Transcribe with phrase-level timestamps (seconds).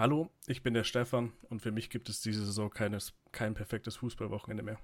[0.00, 3.96] Hallo, ich bin der Stefan und für mich gibt es diese Saison keines, kein perfektes
[3.96, 4.80] Fußballwochenende mehr.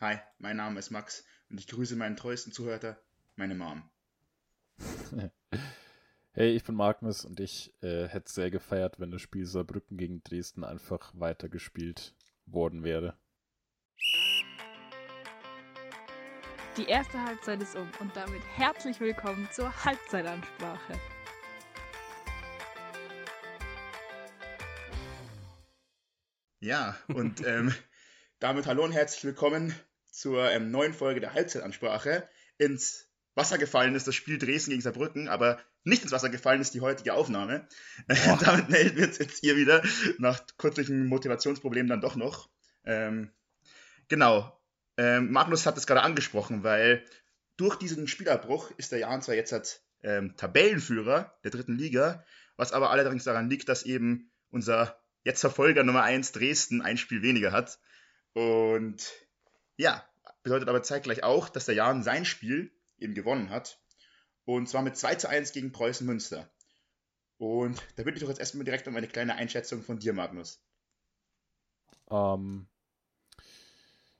[0.00, 2.98] Hi, mein Name ist Max und ich grüße meinen treuesten Zuhörer,
[3.36, 3.88] meine Mom.
[6.34, 10.24] Hey, ich bin Magnus und ich äh, hätte sehr gefeiert, wenn das Spiel Saarbrücken gegen
[10.24, 12.14] Dresden einfach weitergespielt
[12.46, 13.18] worden wäre.
[16.78, 20.94] Die erste Halbzeit ist um und damit herzlich willkommen zur Halbzeitansprache.
[26.62, 27.74] Ja, und ähm,
[28.38, 29.74] damit hallo und herzlich willkommen
[30.12, 32.28] zur ähm, neuen Folge der Halbzeitansprache.
[32.56, 36.72] Ins Wasser gefallen ist das Spiel Dresden gegen Saarbrücken, aber nicht ins Wasser gefallen ist
[36.72, 37.66] die heutige Aufnahme.
[38.06, 39.82] Äh, damit melden wir uns jetzt hier wieder
[40.18, 42.48] nach kurzlichen Motivationsproblemen dann doch noch.
[42.84, 43.32] Ähm,
[44.06, 44.56] genau.
[44.96, 47.04] Ähm, Magnus hat es gerade angesprochen, weil
[47.56, 49.82] durch diesen Spielabbruch ist der Jan zwar jetzt halt,
[50.36, 52.24] Tabellenführer der dritten Liga,
[52.56, 57.22] was aber allerdings daran liegt, dass eben unser jetzt Verfolger Nummer 1 Dresden ein Spiel
[57.22, 57.78] weniger hat.
[58.34, 59.12] Und
[59.76, 60.04] ja,
[60.42, 63.80] bedeutet aber zeitgleich auch, dass der Jan sein Spiel eben gewonnen hat.
[64.44, 66.50] Und zwar mit 2 zu 1 gegen Preußen Münster.
[67.38, 70.62] Und da würde ich doch jetzt erstmal direkt um eine kleine Einschätzung von dir, Magnus.
[72.10, 72.68] Ähm,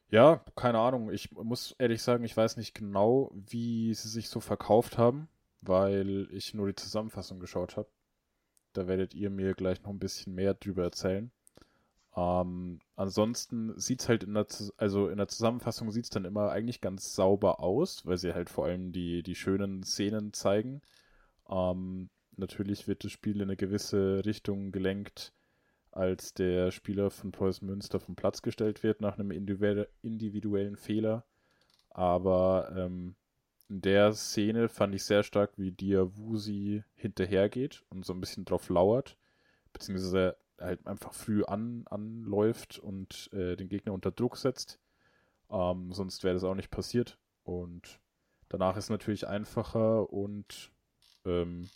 [0.08, 1.10] ja, keine Ahnung.
[1.10, 5.28] Ich muss ehrlich sagen, ich weiß nicht genau, wie sie sich so verkauft haben,
[5.60, 7.88] weil ich nur die Zusammenfassung geschaut habe.
[8.72, 11.30] Da werdet ihr mir gleich noch ein bisschen mehr drüber erzählen.
[12.14, 16.50] Ähm, ansonsten sieht es halt in der, also in der Zusammenfassung sieht es dann immer
[16.50, 20.82] eigentlich ganz sauber aus, weil sie halt vor allem die, die schönen Szenen zeigen.
[21.48, 25.32] Ähm, natürlich wird das Spiel in eine gewisse Richtung gelenkt,
[25.90, 31.24] als der Spieler von Preußen Münster vom Platz gestellt wird nach einem individuellen Fehler.
[31.90, 33.14] Aber ähm,
[33.72, 38.68] in der Szene fand ich sehr stark, wie Diawusi hinterhergeht und so ein bisschen drauf
[38.68, 39.16] lauert,
[39.72, 44.78] beziehungsweise halt einfach früh an, anläuft und äh, den Gegner unter Druck setzt.
[45.48, 47.18] Ähm, sonst wäre das auch nicht passiert.
[47.44, 47.98] Und
[48.50, 50.70] danach ist es natürlich einfacher und
[51.24, 51.70] ähm,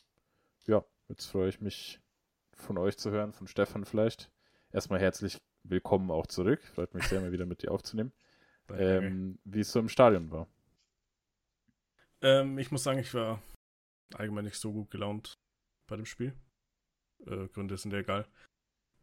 [0.67, 1.99] ja, jetzt freue ich mich
[2.53, 4.31] von euch zu hören, von Stefan vielleicht.
[4.71, 6.63] Erstmal herzlich willkommen auch zurück.
[6.75, 8.13] Freut mich sehr, mal wieder mit dir aufzunehmen.
[8.69, 10.47] Ähm, wie es so im Stadion war.
[12.23, 13.43] Ähm, ich muss sagen, ich war
[14.15, 15.39] allgemein nicht so gut gelaunt
[15.87, 16.35] bei dem Spiel.
[17.27, 18.27] Äh, Gründe sind ja egal.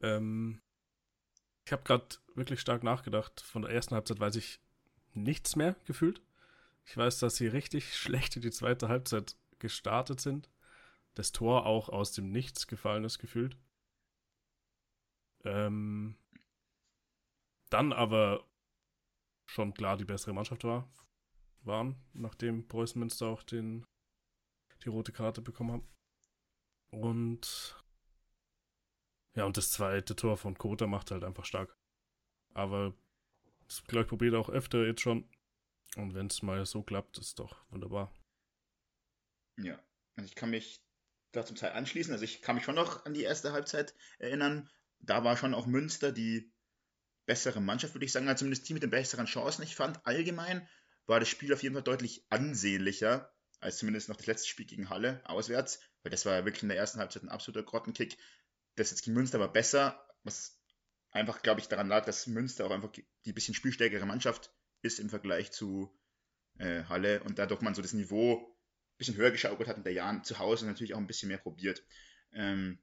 [0.02, 0.62] Ähm,
[1.66, 3.42] ich habe gerade wirklich stark nachgedacht.
[3.42, 4.60] Von der ersten Halbzeit weiß ich
[5.14, 6.22] nichts mehr gefühlt.
[6.86, 10.50] Ich weiß, dass sie richtig schlecht in die zweite Halbzeit gestartet sind.
[11.14, 13.56] Das Tor auch aus dem Nichts gefallen ist gefühlt.
[15.46, 16.18] Ähm,
[17.70, 18.48] dann aber
[19.46, 20.90] schon klar die bessere Mannschaft war
[21.66, 23.86] waren, nachdem Preußen Münster auch den,
[24.84, 25.88] die rote Karte bekommen haben.
[26.92, 27.76] Und
[29.36, 31.76] ja, und das zweite Tor von Kota macht halt einfach stark.
[32.54, 32.94] Aber
[33.68, 35.28] das, glaube ich, probiert auch öfter jetzt schon.
[35.96, 38.14] Und wenn es mal so klappt, ist doch wunderbar.
[39.58, 39.80] Ja,
[40.16, 40.82] also ich kann mich
[41.32, 42.14] da zum Teil anschließen.
[42.14, 44.70] Also ich kann mich schon noch an die erste Halbzeit erinnern.
[45.00, 46.52] Da war schon auch Münster die
[47.26, 49.64] bessere Mannschaft, würde ich sagen, also zumindest die mit den besseren Chancen.
[49.64, 50.68] Ich fand allgemein
[51.06, 54.90] war das Spiel auf jeden Fall deutlich ansehnlicher als zumindest noch das letzte Spiel gegen
[54.90, 58.18] Halle auswärts, weil das war ja wirklich in der ersten Halbzeit ein absoluter Grottenkick.
[58.76, 60.60] Das jetzt gegen Münster war besser, was
[61.12, 62.92] einfach, glaube ich, daran lag, dass Münster auch einfach
[63.26, 65.98] die bisschen spielstärkere Mannschaft ist im Vergleich zu
[66.58, 69.94] äh, Halle und dadurch man so das Niveau ein bisschen höher geschaukelt hat in der
[69.94, 71.84] Jahren zu Hause natürlich auch ein bisschen mehr probiert.
[72.34, 72.80] Ähm,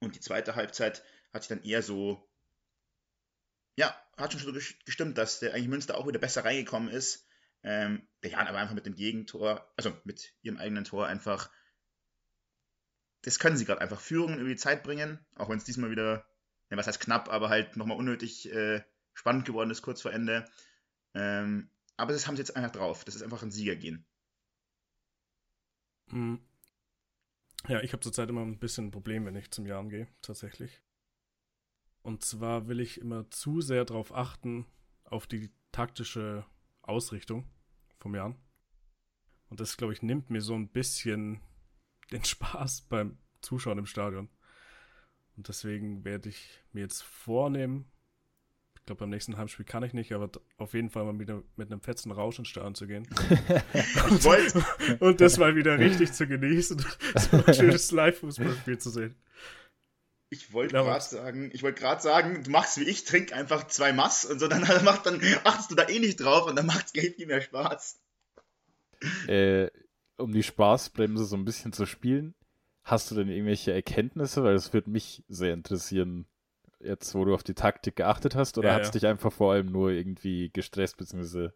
[0.00, 2.28] und die zweite Halbzeit hat sich dann eher so
[3.76, 7.26] ja, hat schon so gestimmt, dass der eigentlich Münster auch wieder besser reingekommen ist.
[7.62, 11.50] Ähm, der Jan aber einfach mit dem Gegentor, also mit ihrem eigenen Tor einfach,
[13.22, 16.26] das können sie gerade einfach führen, über die Zeit bringen, auch wenn es diesmal wieder,
[16.70, 18.82] ja, was heißt knapp, aber halt nochmal unnötig äh,
[19.14, 20.44] spannend geworden ist, kurz vor Ende.
[21.14, 23.04] Ähm, aber das haben sie jetzt einfach drauf.
[23.04, 24.04] Das ist einfach ein Siegergehen.
[26.06, 26.40] Mhm.
[27.68, 30.82] Ja, ich habe zurzeit immer ein bisschen ein Problem, wenn ich zum Jan gehe, tatsächlich.
[32.02, 34.66] Und zwar will ich immer zu sehr darauf achten,
[35.04, 36.44] auf die taktische
[36.82, 37.48] Ausrichtung
[37.98, 38.36] vom Jan.
[39.48, 41.40] Und das, glaube ich, nimmt mir so ein bisschen
[42.10, 44.28] den Spaß beim Zuschauen im Stadion.
[45.36, 47.90] Und deswegen werde ich mir jetzt vornehmen,
[48.82, 51.70] ich glaube, beim nächsten Heimspiel kann ich nicht, aber auf jeden Fall mal wieder mit
[51.70, 53.06] einem fetzen Rausch ins Stadion zu gehen.
[54.24, 54.64] wollte.
[55.04, 56.84] und das mal wieder richtig zu genießen,
[57.30, 59.14] so ein schönes Live-Fußballspiel zu sehen.
[60.32, 63.92] Ich wollte gerade sagen, ich wollte gerade sagen, du machst wie ich, trink einfach zwei
[63.92, 66.86] Mass und so, dann, macht, dann achtest du da eh nicht drauf und dann macht
[66.86, 68.00] es viel mehr Spaß.
[69.26, 69.68] Äh,
[70.16, 72.34] um die Spaßbremse so ein bisschen zu spielen,
[72.82, 74.42] hast du denn irgendwelche Erkenntnisse?
[74.42, 76.26] Weil es würde mich sehr interessieren,
[76.80, 78.92] jetzt wo du auf die Taktik geachtet hast, oder Ja, hat es ja.
[78.92, 81.52] dich einfach vor allem nur irgendwie gestresst, beziehungsweise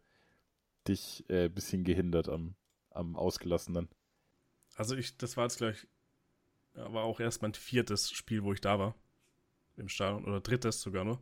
[0.87, 2.55] dich äh, ein bisschen gehindert am,
[2.91, 3.89] am Ausgelassenen?
[4.75, 5.87] Also ich, das war jetzt gleich,
[6.77, 8.95] war auch erst mein viertes Spiel, wo ich da war.
[9.75, 10.25] Im Stadion.
[10.25, 11.21] Oder drittes sogar nur.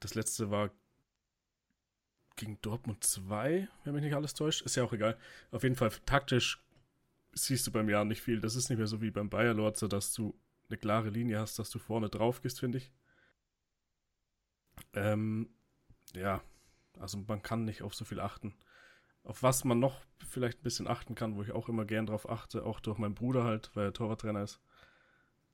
[0.00, 0.70] Das letzte war
[2.36, 4.62] gegen Dortmund 2, wenn mich nicht alles täuscht.
[4.62, 5.18] Ist ja auch egal.
[5.50, 6.62] Auf jeden Fall taktisch
[7.32, 8.40] siehst du beim Jahr nicht viel.
[8.40, 10.38] Das ist nicht mehr so wie beim Bayer Lord, so dass du
[10.68, 12.92] eine klare Linie hast, dass du vorne drauf gehst, finde ich.
[14.92, 15.48] Ähm,
[16.14, 16.42] ja,
[16.98, 18.54] also man kann nicht auf so viel achten.
[19.28, 22.26] Auf was man noch vielleicht ein bisschen achten kann, wo ich auch immer gern drauf
[22.30, 24.58] achte, auch durch meinen Bruder halt, weil er Torwarttrainer ist,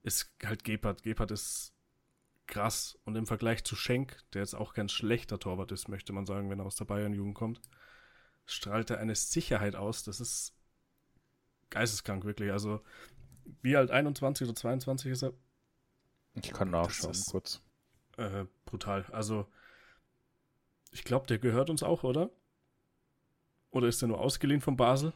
[0.05, 1.03] ist halt Gebhardt.
[1.03, 1.75] Gebhardt ist
[2.47, 6.25] krass und im Vergleich zu Schenk, der jetzt auch kein schlechter Torwart ist, möchte man
[6.25, 7.63] sagen, wenn er aus der Bayern-Jugend kommt,
[8.47, 10.55] strahlt er eine Sicherheit aus, das ist
[11.71, 12.53] geisteskrank, wirklich.
[12.53, 12.81] Also,
[13.61, 15.33] wie alt 21 oder 22 ist er?
[16.35, 17.61] Ich kann nachschauen, kurz.
[18.19, 19.05] Äh, brutal.
[19.11, 19.49] Also,
[20.93, 22.31] ich glaube, der gehört uns auch, oder?
[23.75, 25.13] Oder ist er nur ausgeliehen von Basel?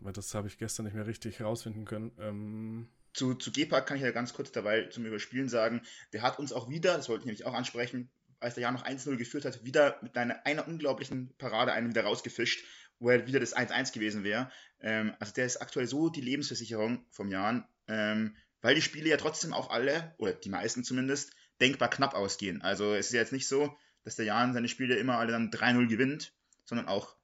[0.00, 2.10] Weil das habe ich gestern nicht mehr richtig herausfinden können.
[2.18, 5.82] Ähm, Zu, zu Gebhardt kann ich ja ganz kurz dabei zum Überspielen sagen,
[6.12, 8.84] der hat uns auch wieder, das wollte ich nämlich auch ansprechen, als der Jahr noch
[8.84, 12.64] 1-0 geführt hat, wieder mit einer, einer unglaublichen Parade einen wieder rausgefischt,
[12.98, 14.50] wo er wieder das 1-1 gewesen wäre.
[14.80, 19.18] Ähm, also der ist aktuell so die Lebensversicherung vom Jahren, ähm, weil die Spiele ja
[19.18, 21.30] trotzdem auch alle, oder die meisten zumindest,
[21.60, 22.60] denkbar knapp ausgehen.
[22.60, 25.50] Also es ist ja jetzt nicht so, dass der Jan seine Spiele immer alle dann
[25.50, 26.32] 3-0 gewinnt,
[26.64, 27.16] sondern auch,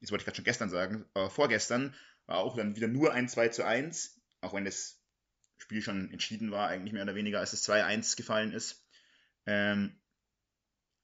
[0.00, 1.94] jetzt wollte ich gerade schon gestern sagen, aber vorgestern
[2.26, 4.98] war auch dann wieder nur ein 2 zu 1, auch wenn das
[5.58, 8.84] Spiel schon entschieden war, eigentlich mehr oder weniger, als es 2-1 gefallen ist.
[9.46, 9.96] Ähm,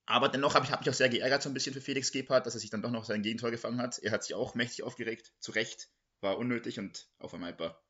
[0.05, 2.45] aber dennoch habe ich hab mich auch sehr geärgert, so ein bisschen für Felix Gebhardt,
[2.45, 3.99] dass er sich dann doch noch sein Gegentor gefangen hat.
[3.99, 7.81] Er hat sich auch mächtig aufgeregt, zu Recht, war unnötig und unvermeidbar.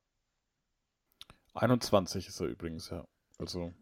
[1.54, 3.08] 21 ist er übrigens, ja.
[3.38, 3.74] Also,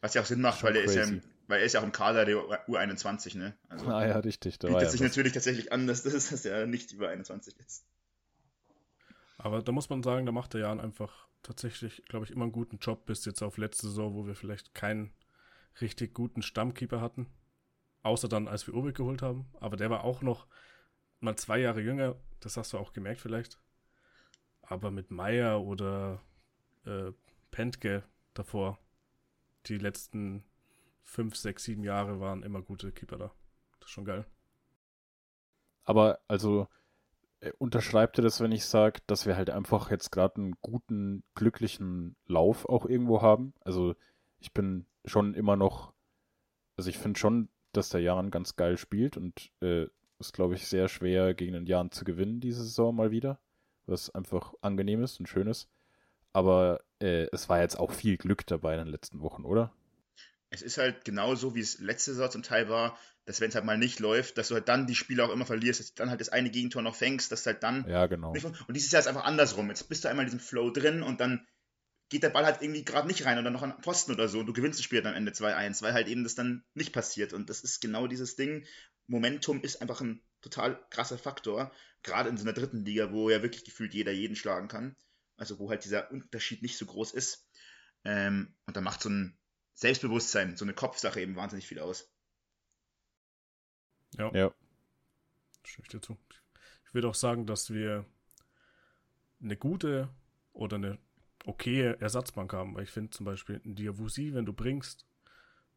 [0.00, 1.14] Was ja auch Sinn macht, weil er, ist ja crazy.
[1.14, 2.36] im, weil er ist ja auch im Kader der
[2.68, 3.56] U21, ne?
[3.68, 4.58] Also ah ja, richtig.
[4.58, 5.08] Da bietet ja sich was.
[5.08, 7.84] natürlich tatsächlich an, dass, das, dass er nicht über 21 ist.
[9.38, 12.52] aber da muss man sagen, da macht der Jan einfach tatsächlich, glaube ich, immer einen
[12.52, 15.12] guten Job, bis jetzt auf letzte Saison, wo wir vielleicht keinen
[15.80, 17.26] richtig guten Stammkeeper hatten.
[18.02, 19.46] Außer dann, als wir Urbeck geholt haben.
[19.60, 20.46] Aber der war auch noch
[21.20, 22.16] mal zwei Jahre jünger.
[22.40, 23.58] Das hast du auch gemerkt vielleicht.
[24.62, 26.22] Aber mit Meier oder
[26.84, 27.12] äh,
[27.50, 28.02] Pentke
[28.34, 28.78] davor,
[29.66, 30.44] die letzten
[31.04, 33.32] fünf, sechs, sieben Jahre waren immer gute Keeper da.
[33.78, 34.26] Das ist schon geil.
[35.84, 36.66] Aber also
[37.40, 41.22] äh, unterschreibt ihr das, wenn ich sage, dass wir halt einfach jetzt gerade einen guten,
[41.34, 43.54] glücklichen Lauf auch irgendwo haben?
[43.60, 43.94] Also
[44.38, 45.92] ich bin schon immer noch,
[46.76, 49.86] also ich finde schon, dass der Jan ganz geil spielt und äh,
[50.18, 53.38] ist, glaube ich, sehr schwer gegen den Jan zu gewinnen diese Saison mal wieder,
[53.86, 55.68] was einfach angenehm ist und schön ist.
[56.32, 59.72] Aber äh, es war jetzt auch viel Glück dabei in den letzten Wochen, oder?
[60.54, 63.64] Es ist halt genauso, wie es letzte Saison zum Teil war, dass wenn es halt
[63.64, 66.10] mal nicht läuft, dass du halt dann die Spiele auch immer verlierst, dass du dann
[66.10, 68.32] halt das eine Gegentor noch fängst, dass du halt dann Ja, genau.
[68.32, 69.68] Und dieses Jahr ist einfach andersrum.
[69.68, 71.46] Jetzt bist du einmal in diesem Flow drin und dann
[72.10, 74.40] geht der Ball halt irgendwie gerade nicht rein oder noch an den Pfosten oder so
[74.40, 76.92] und du gewinnst das Spiel dann am Ende 2-1, weil halt eben das dann nicht
[76.92, 77.32] passiert.
[77.32, 78.66] Und das ist genau dieses Ding.
[79.06, 81.72] Momentum ist einfach ein total krasser Faktor,
[82.02, 84.94] gerade in so einer dritten Liga, wo ja wirklich gefühlt jeder jeden schlagen kann.
[85.36, 87.48] Also wo halt dieser Unterschied nicht so groß ist.
[88.04, 89.36] Ähm, und da macht so ein
[89.74, 92.08] Selbstbewusstsein, so eine Kopfsache eben wahnsinnig viel aus.
[94.16, 94.32] Ja.
[94.32, 94.54] Ja.
[95.64, 96.16] Stimme ich dir zu.
[96.86, 98.04] Ich würde auch sagen, dass wir
[99.42, 100.08] eine gute
[100.52, 100.98] oder eine
[101.44, 105.06] okaye Ersatzbank haben, weil ich finde zum Beispiel ein Diawusi, wenn du bringst,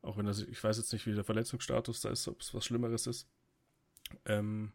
[0.02, 2.66] auch wenn das, ich weiß jetzt nicht, wie der Verletzungsstatus da ist, ob es was
[2.66, 3.28] Schlimmeres ist,
[4.26, 4.74] ähm,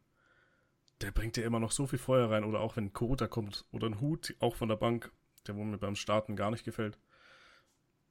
[1.01, 3.65] der bringt dir immer noch so viel Feuer rein oder auch wenn ein Kota kommt
[3.71, 5.13] oder ein Hut, auch von der Bank,
[5.47, 6.99] der wo mir beim Starten gar nicht gefällt,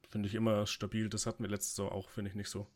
[0.08, 1.08] finde ich immer stabil.
[1.08, 2.66] Das hatten wir letzte Saison auch, finde ich nicht so.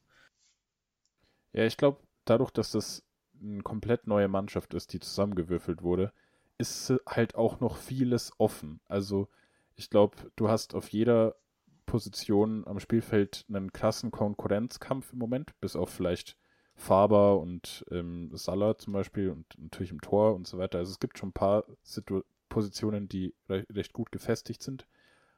[1.53, 3.05] Ja, ich glaube, dadurch, dass das
[3.41, 6.13] eine komplett neue Mannschaft ist, die zusammengewürfelt wurde,
[6.59, 8.81] ist halt auch noch vieles offen.
[8.89, 9.29] Also,
[9.75, 11.37] ich glaube, du hast auf jeder
[11.85, 16.37] Position am Spielfeld einen krassen Konkurrenzkampf im Moment, bis auf vielleicht
[16.75, 20.79] Faber und ähm, Salah zum Beispiel und natürlich im Tor und so weiter.
[20.79, 24.87] Also es gibt schon ein paar Situ Positionen, die re recht gut gefestigt sind.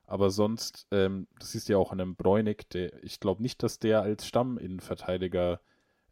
[0.08, 3.62] Aber sonst, ähm, das siehst du ja auch an einem Bräunig, der, ich glaube nicht,
[3.62, 5.60] dass der als Stamminnenverteidiger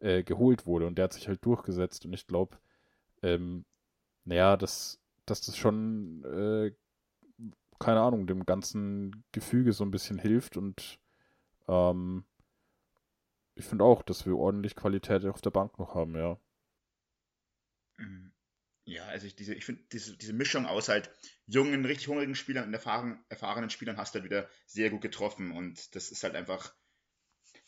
[0.00, 2.58] äh, geholt wurde und der hat sich halt durchgesetzt und ich glaube,
[3.22, 3.64] ähm,
[4.24, 6.72] naja, dass, dass das schon, äh,
[7.78, 10.98] keine Ahnung, dem ganzen Gefüge so ein bisschen hilft und
[11.68, 12.24] ähm,
[13.56, 16.38] ich finde auch, dass wir ordentlich Qualität auf der Bank noch haben, ja.
[17.98, 18.25] Mhm.
[18.86, 21.10] Ja, also ich, ich finde, diese, diese Mischung aus halt
[21.46, 25.50] jungen, richtig hungrigen Spielern und erfahren, erfahrenen Spielern hast du halt wieder sehr gut getroffen.
[25.50, 26.72] Und das ist halt einfach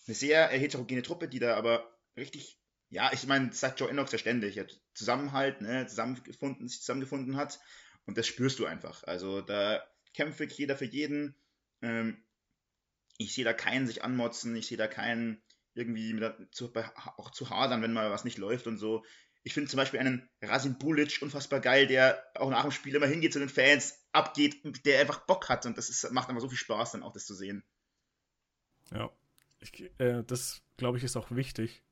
[0.07, 4.19] eine sehr heterogene Truppe, die da aber richtig, ja, ich meine, sagt Joe Enox ja
[4.19, 4.61] ständig,
[4.95, 7.59] Zusammenhalt, ne, zusammengefunden, sich zusammengefunden hat.
[8.07, 9.03] Und das spürst du einfach.
[9.03, 9.85] Also da
[10.15, 11.35] kämpft wirklich jeder für jeden.
[11.83, 12.23] Ähm,
[13.17, 15.43] ich sehe da keinen sich anmotzen, ich sehe da keinen
[15.75, 16.73] irgendwie mit, zu,
[17.17, 19.05] auch zu hadern, wenn mal was nicht läuft und so.
[19.43, 23.07] Ich finde zum Beispiel einen Rasim Bulic unfassbar geil, der auch nach dem Spiel immer
[23.07, 26.49] hingeht zu den Fans, abgeht, der einfach Bock hat und das ist, macht einfach so
[26.49, 27.65] viel Spaß, dann auch das zu sehen.
[28.93, 29.11] Ja,
[29.61, 31.83] ich, äh, das glaube ich ist auch wichtig,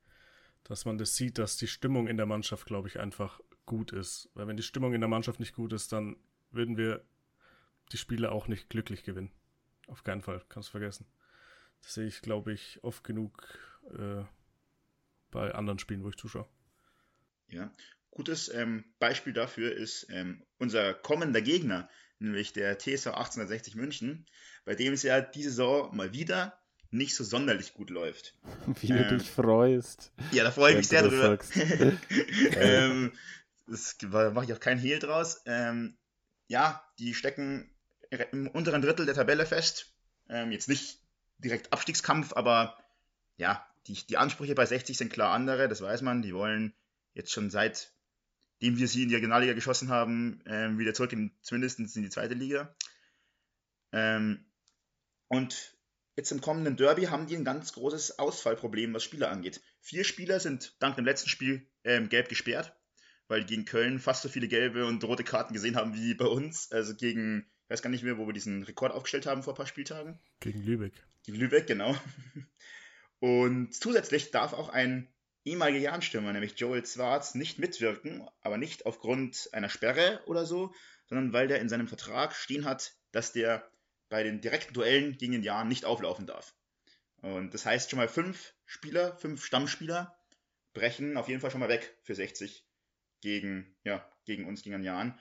[0.64, 4.30] dass man das sieht, dass die Stimmung in der Mannschaft, glaube ich, einfach gut ist.
[4.34, 6.16] Weil wenn die Stimmung in der Mannschaft nicht gut ist, dann
[6.50, 7.04] würden wir
[7.92, 9.30] die Spiele auch nicht glücklich gewinnen.
[9.86, 11.06] Auf keinen Fall, kannst vergessen.
[11.82, 13.58] Das sehe ich, glaube ich, oft genug
[13.96, 14.24] äh,
[15.30, 16.48] bei anderen Spielen, wo ich zuschaue.
[17.48, 17.70] Ja,
[18.10, 21.88] gutes ähm, Beispiel dafür ist ähm, unser kommender Gegner,
[22.18, 24.26] nämlich der TSV 1860 München,
[24.64, 26.58] bei dem es ja diese Saison mal wieder
[26.90, 28.34] nicht so sonderlich gut läuft.
[28.80, 30.12] Wie du ähm, dich freust.
[30.32, 31.38] Ja, da freue ich mich sehr drüber.
[32.56, 33.12] ähm,
[33.66, 35.42] das mache ich auch kein Hehl draus.
[35.44, 35.96] Ähm,
[36.48, 37.70] ja, die stecken
[38.32, 39.92] im unteren Drittel der Tabelle fest.
[40.28, 41.00] Ähm, jetzt nicht
[41.38, 42.78] direkt Abstiegskampf, aber
[43.36, 46.22] ja, die, die Ansprüche bei 60 sind klar andere, das weiß man.
[46.22, 46.74] Die wollen
[47.16, 47.88] jetzt schon seitdem
[48.60, 52.34] wir sie in die Regionalliga geschossen haben, ähm, wieder zurück in, zumindest in die zweite
[52.34, 52.74] Liga.
[53.92, 54.44] Ähm,
[55.28, 55.76] und
[56.14, 59.60] jetzt im kommenden Derby haben die ein ganz großes Ausfallproblem, was Spieler angeht.
[59.80, 62.76] Vier Spieler sind dank dem letzten Spiel ähm, gelb gesperrt,
[63.28, 66.26] weil die gegen Köln fast so viele gelbe und rote Karten gesehen haben wie bei
[66.26, 66.70] uns.
[66.70, 69.56] Also gegen, ich weiß gar nicht mehr, wo wir diesen Rekord aufgestellt haben vor ein
[69.56, 70.20] paar Spieltagen.
[70.40, 70.92] Gegen Lübeck.
[71.24, 71.96] Gegen Lübeck, genau.
[73.20, 75.08] Und zusätzlich darf auch ein
[75.46, 80.74] ehemaliger Jahrenstürmer, nämlich Joel Zwarz, nicht mitwirken, aber nicht aufgrund einer Sperre oder so,
[81.06, 83.70] sondern weil der in seinem Vertrag stehen hat, dass der
[84.08, 86.54] bei den direkten Duellen gegen den Jahren nicht auflaufen darf.
[87.22, 90.16] Und das heißt schon mal fünf Spieler, fünf Stammspieler
[90.74, 92.66] brechen auf jeden Fall schon mal weg für 60
[93.22, 95.18] gegen, ja, gegen uns, gegen den Jahren.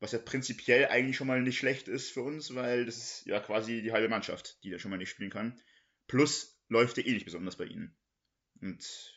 [0.00, 3.40] Was ja prinzipiell eigentlich schon mal nicht schlecht ist für uns, weil das ist ja
[3.40, 5.60] quasi die halbe Mannschaft, die da schon mal nicht spielen kann.
[6.06, 7.96] Plus läuft ja eh nicht besonders bei ihnen.
[8.60, 9.13] Und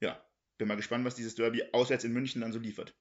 [0.00, 0.22] ja,
[0.58, 2.94] bin mal gespannt, was dieses Derby auswärts in München dann so liefert.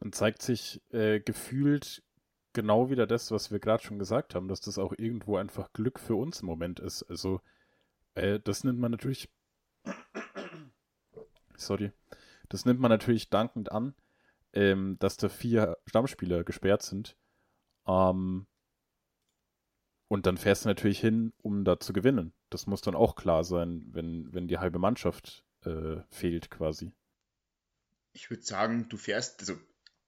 [0.00, 2.02] Man zeigt sich äh, gefühlt
[2.52, 5.98] genau wieder das, was wir gerade schon gesagt haben, dass das auch irgendwo einfach Glück
[5.98, 7.02] für uns im Moment ist.
[7.04, 7.40] Also,
[8.14, 9.28] äh, das nimmt man natürlich.
[11.56, 11.92] Sorry.
[12.48, 13.94] Das nimmt man natürlich dankend an,
[14.52, 17.16] ähm, dass da vier Stammspieler gesperrt sind.
[17.86, 18.46] Ähm,
[20.08, 22.32] und dann fährst du natürlich hin, um da zu gewinnen.
[22.48, 26.92] Das muss dann auch klar sein, wenn, wenn die halbe Mannschaft äh, fehlt quasi.
[28.12, 29.58] Ich würde sagen, du fährst, also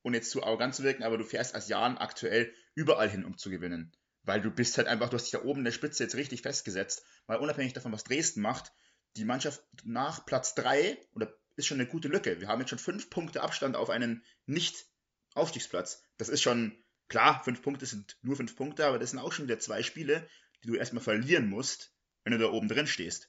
[0.02, 3.37] ohne jetzt zu arrogant zu wirken, aber du fährst als Jahren aktuell überall hin, um
[3.37, 3.92] zu gewinnen.
[4.23, 6.42] Weil du bist halt einfach, du hast dich da oben in der Spitze jetzt richtig
[6.42, 7.04] festgesetzt.
[7.26, 8.73] Weil unabhängig davon, was Dresden macht,
[9.16, 12.40] die Mannschaft nach Platz 3 oder ist schon eine gute Lücke.
[12.40, 16.02] Wir haben jetzt schon fünf Punkte Abstand auf einen Nicht-Aufstiegsplatz.
[16.16, 19.47] Das ist schon Klar, fünf Punkte sind nur fünf Punkte, aber das sind auch schon
[19.47, 20.28] wieder zwei Spiele,
[20.62, 21.92] die du erstmal verlieren musst,
[22.23, 23.28] wenn du da oben drin stehst.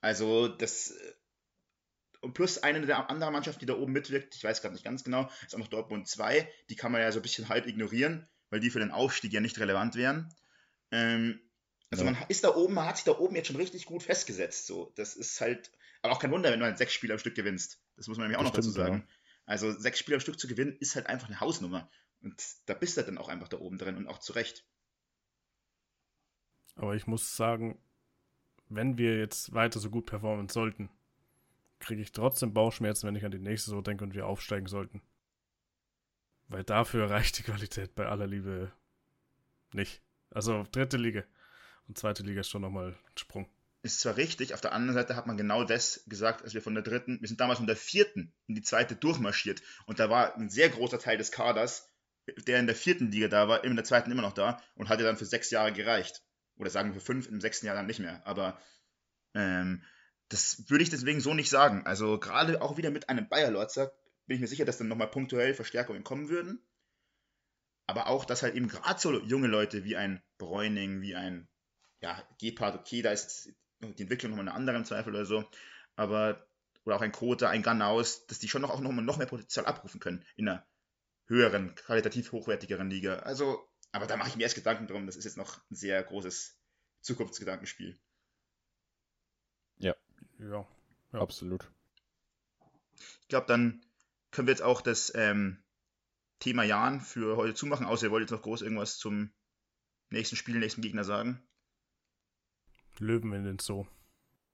[0.00, 1.12] Also das äh,
[2.22, 5.04] und plus eine der anderen Mannschaften, die da oben mitwirkt, ich weiß gerade nicht ganz
[5.04, 8.28] genau, ist auch noch Dortmund 2, die kann man ja so ein bisschen halb ignorieren,
[8.48, 10.32] weil die für den Aufstieg ja nicht relevant wären.
[10.92, 11.40] Ähm,
[11.90, 12.12] also ja.
[12.12, 14.66] man ist da oben, man hat sich da oben jetzt schon richtig gut festgesetzt.
[14.66, 17.34] So, das ist halt, aber auch kein Wunder, wenn du halt sechs Spiele am Stück
[17.34, 17.80] gewinnst.
[17.96, 19.06] Das muss man nämlich auch das noch stimmt, dazu sagen.
[19.08, 19.14] Ja.
[19.44, 21.90] Also sechs Spiele am Stück zu gewinnen, ist halt einfach eine Hausnummer.
[22.22, 24.64] Und da bist du dann auch einfach da oben drin und auch zurecht.
[26.76, 27.82] Aber ich muss sagen,
[28.68, 30.88] wenn wir jetzt weiter so gut performen sollten,
[31.82, 35.02] kriege ich trotzdem Bauchschmerzen, wenn ich an die nächste so denke und wir aufsteigen sollten.
[36.48, 38.72] Weil dafür reicht die Qualität bei aller Liebe
[39.72, 40.02] nicht.
[40.30, 41.24] Also dritte Liga
[41.88, 43.48] und zweite Liga ist schon nochmal ein Sprung.
[43.82, 46.74] Ist zwar richtig, auf der anderen Seite hat man genau das gesagt, als wir von
[46.74, 50.36] der dritten, wir sind damals von der vierten in die zweite durchmarschiert und da war
[50.36, 51.92] ein sehr großer Teil des Kaders
[52.26, 55.04] der in der vierten Liga da war, in der zweiten immer noch da und hatte
[55.04, 56.22] dann für sechs Jahre gereicht.
[56.56, 58.24] Oder sagen wir für fünf, im sechsten Jahr dann nicht mehr.
[58.26, 58.60] Aber
[59.34, 59.82] ähm,
[60.32, 61.86] das würde ich deswegen so nicht sagen.
[61.86, 63.92] Also gerade auch wieder mit einem Bayer-Lorzer
[64.26, 66.64] bin ich mir sicher, dass dann nochmal punktuell Verstärkungen kommen würden.
[67.86, 71.48] Aber auch, dass halt eben gerade so junge Leute wie ein Bräuning, wie ein
[72.00, 75.44] ja, Gepard, okay, da ist die Entwicklung nochmal eine andere im Zweifel oder so.
[75.96, 76.46] Aber,
[76.84, 79.66] oder auch ein Kota, ein Ganaus, dass die schon noch, auch noch, noch mehr Potenzial
[79.66, 80.66] abrufen können in einer
[81.26, 83.16] höheren, qualitativ hochwertigeren Liga.
[83.20, 85.06] Also, aber da mache ich mir erst Gedanken drum.
[85.06, 86.58] Das ist jetzt noch ein sehr großes
[87.02, 88.00] Zukunftsgedankenspiel.
[89.78, 89.94] Ja.
[90.42, 90.66] Ja,
[91.12, 91.20] ja.
[91.20, 91.70] absolut.
[93.22, 93.84] Ich glaube, dann
[94.30, 95.62] können wir jetzt auch das ähm,
[96.38, 99.32] Thema Jan für heute zumachen, außer ihr wollt jetzt noch groß irgendwas zum
[100.10, 101.42] nächsten Spiel, nächsten Gegner sagen.
[102.98, 103.86] Löwen in den Zoo.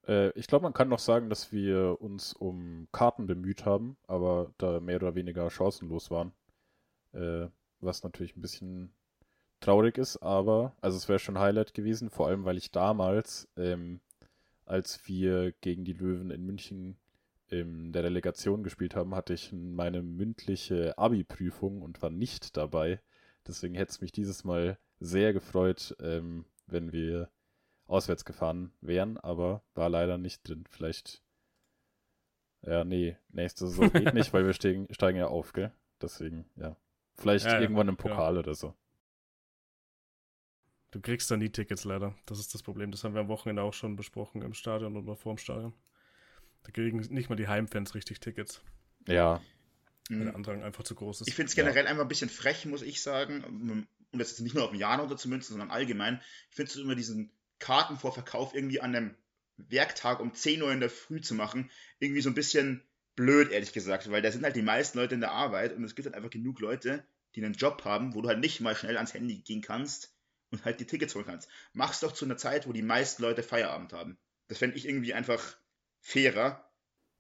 [0.07, 4.53] Äh, ich glaube, man kann noch sagen, dass wir uns um Karten bemüht haben, aber
[4.59, 6.33] da mehr oder weniger chancenlos waren.
[7.13, 7.49] Äh,
[7.81, 8.93] was natürlich ein bisschen
[9.61, 14.01] traurig ist, aber, also es wäre schon Highlight gewesen, vor allem weil ich damals, ähm,
[14.69, 16.97] als wir gegen die Löwen in München
[17.49, 23.01] in der Relegation gespielt haben, hatte ich meine mündliche Abi-Prüfung und war nicht dabei.
[23.47, 27.31] Deswegen hätte es mich dieses Mal sehr gefreut, ähm, wenn wir
[27.87, 30.65] auswärts gefahren wären, aber war leider nicht drin.
[30.69, 31.23] Vielleicht,
[32.61, 35.73] ja, nee, nächste Saison geht nicht, weil wir steigen, steigen ja auf, gell?
[36.03, 36.77] Deswegen, ja.
[37.15, 37.97] Vielleicht Ja, ja, irgendwann im.
[37.97, 38.75] Pokal oder so.
[40.91, 42.15] Du kriegst da nie Tickets leider.
[42.27, 42.91] Das ist das Problem.
[42.91, 45.75] Das haben wir am Wochenende auch schon besprochen im Stadion oder vor dem Stadion.
[46.65, 48.63] Da kriegen nicht mal die Heimfans richtig Tickets,
[49.07, 49.41] Ja,
[50.09, 50.37] weil der Mhm.
[50.37, 51.29] Andrang einfach zu groß ist.
[51.29, 53.87] Ich finde es generell einfach ein bisschen frech, muss ich sagen.
[54.13, 56.23] Und das ist nicht nur auf den Jahr runter zu münzen, sondern allgemein.
[56.49, 59.15] Ich finde es immer diesen Kartenvorverkauf irgendwie an einem
[59.59, 62.83] Werktag um 10 Uhr in der Früh zu machen, irgendwie so ein bisschen
[63.17, 65.95] blöd, ehrlich gesagt, weil da sind halt die meisten Leute in der Arbeit und es
[65.95, 67.05] gibt halt einfach genug Leute,
[67.35, 70.15] die einen Job haben, wo du halt nicht mal schnell ans Handy gehen kannst
[70.51, 71.49] und halt die Tickets holen kannst.
[71.73, 74.19] Mach's doch zu einer Zeit, wo die meisten Leute Feierabend haben.
[74.49, 75.57] Das fände ich irgendwie einfach
[76.01, 76.69] fairer,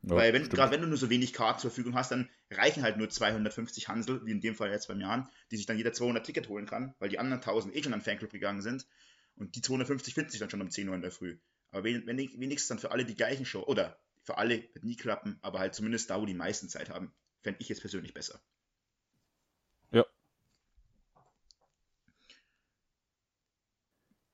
[0.02, 2.82] ja weil wenn, gerade wenn du nur so wenig Karten zur Verfügung hast, dann reichen
[2.82, 5.92] halt nur 250 Hansel, wie in dem Fall jetzt beim Jahren, die sich dann jeder
[5.92, 8.86] 200 Ticket holen kann, weil die anderen 1000 eh schon an den Fanclub gegangen sind.
[9.34, 11.38] Und die 250 finden sich dann schon um 10 Uhr in der Früh.
[11.70, 15.58] Aber wenigstens dann für alle die gleichen Show, oder für alle wird nie klappen, aber
[15.58, 18.40] halt zumindest da, wo die meisten Zeit haben, fände ich jetzt persönlich besser.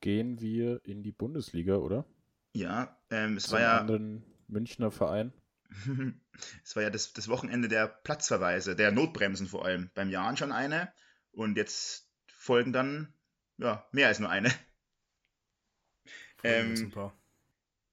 [0.05, 2.05] Gehen wir in die Bundesliga, oder?
[2.53, 5.33] Ja, ähm, es Zum war ja, anderen Münchner Verein.
[6.63, 9.91] es war ja das, das Wochenende der Platzverweise, der Notbremsen vor allem.
[9.95, 10.93] Beim Jahren schon eine
[11.33, 13.15] und jetzt folgen dann
[13.57, 14.53] ja, mehr als nur eine.
[16.43, 17.13] Ähm, ein.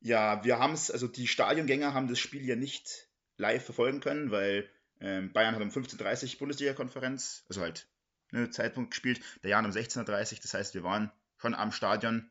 [0.02, 3.08] Ja, wir haben es, also die Stadiongänger haben das Spiel ja nicht
[3.38, 7.88] live verfolgen können, weil ähm, Bayern hat um 15.30 Uhr Bundesliga-Konferenz, also halt
[8.32, 11.10] ne, Zeitpunkt gespielt, der Jan um 16.30 Uhr, das heißt, wir waren
[11.42, 12.30] schon am Stadion,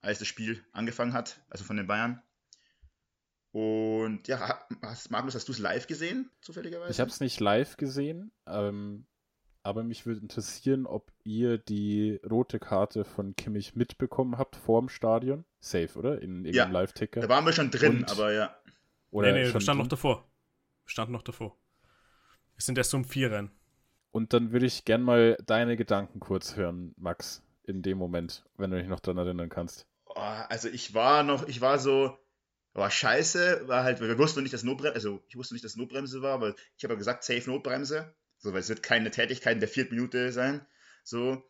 [0.00, 2.22] als das Spiel angefangen hat, also von den Bayern.
[3.52, 6.90] Und ja, ha- hast, Magnus, hast du es live gesehen, zufälligerweise?
[6.90, 9.06] Ich habe es nicht live gesehen, ähm,
[9.62, 14.88] aber mich würde interessieren, ob ihr die rote Karte von Kimmich mitbekommen habt vor dem
[14.88, 15.44] Stadion.
[15.60, 16.20] Safe, oder?
[16.22, 17.20] In irgendeinem Ja, Live-Ticker.
[17.20, 18.54] Da waren wir schon drin, Und- aber ja.
[19.10, 20.28] Oder nee, nee, wir standen noch davor.
[20.84, 21.56] Wir standen noch davor.
[22.54, 23.50] Wir sind erst um vier rein.
[24.10, 28.70] Und dann würde ich gern mal deine Gedanken kurz hören, Max, in dem Moment, wenn
[28.70, 29.86] du dich noch daran erinnern kannst.
[30.06, 32.16] Oh, also ich war noch, ich war so,
[32.72, 36.22] war scheiße, war halt, wir wussten nicht, dass Notbremse, also ich wusste nicht, dass Notbremse
[36.22, 38.14] war, aber ich habe ja gesagt, safe Notbremse.
[38.38, 40.66] So, weil es wird keine Tätigkeit in der vierten Minute sein.
[41.02, 41.42] So.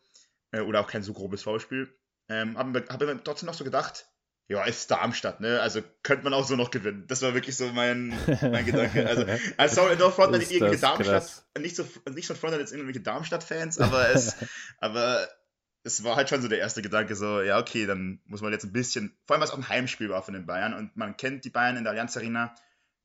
[0.51, 1.93] Äh, oder auch kein so grobes Foulspiel.
[2.29, 4.07] Ähm, habe hab mir trotzdem noch so gedacht,
[4.49, 5.59] ja, ist Darmstadt, ne?
[5.59, 7.05] Also könnte man auch so noch gewinnen.
[7.07, 9.05] Das war wirklich so mein, mein Gedanke.
[9.05, 9.25] Also,
[9.57, 11.45] also sorry, no front an irgendwelche Darmstadt, krass.
[11.59, 14.37] nicht so, nicht so front an jetzt irgendwelche Darmstadt-Fans, aber es,
[14.79, 15.27] aber
[15.87, 18.65] es war halt schon so der erste Gedanke, so, ja, okay, dann muss man jetzt
[18.65, 21.45] ein bisschen, vor allem was auch ein Heimspiel war von den Bayern und man kennt
[21.45, 22.53] die Bayern in der Allianz Arena,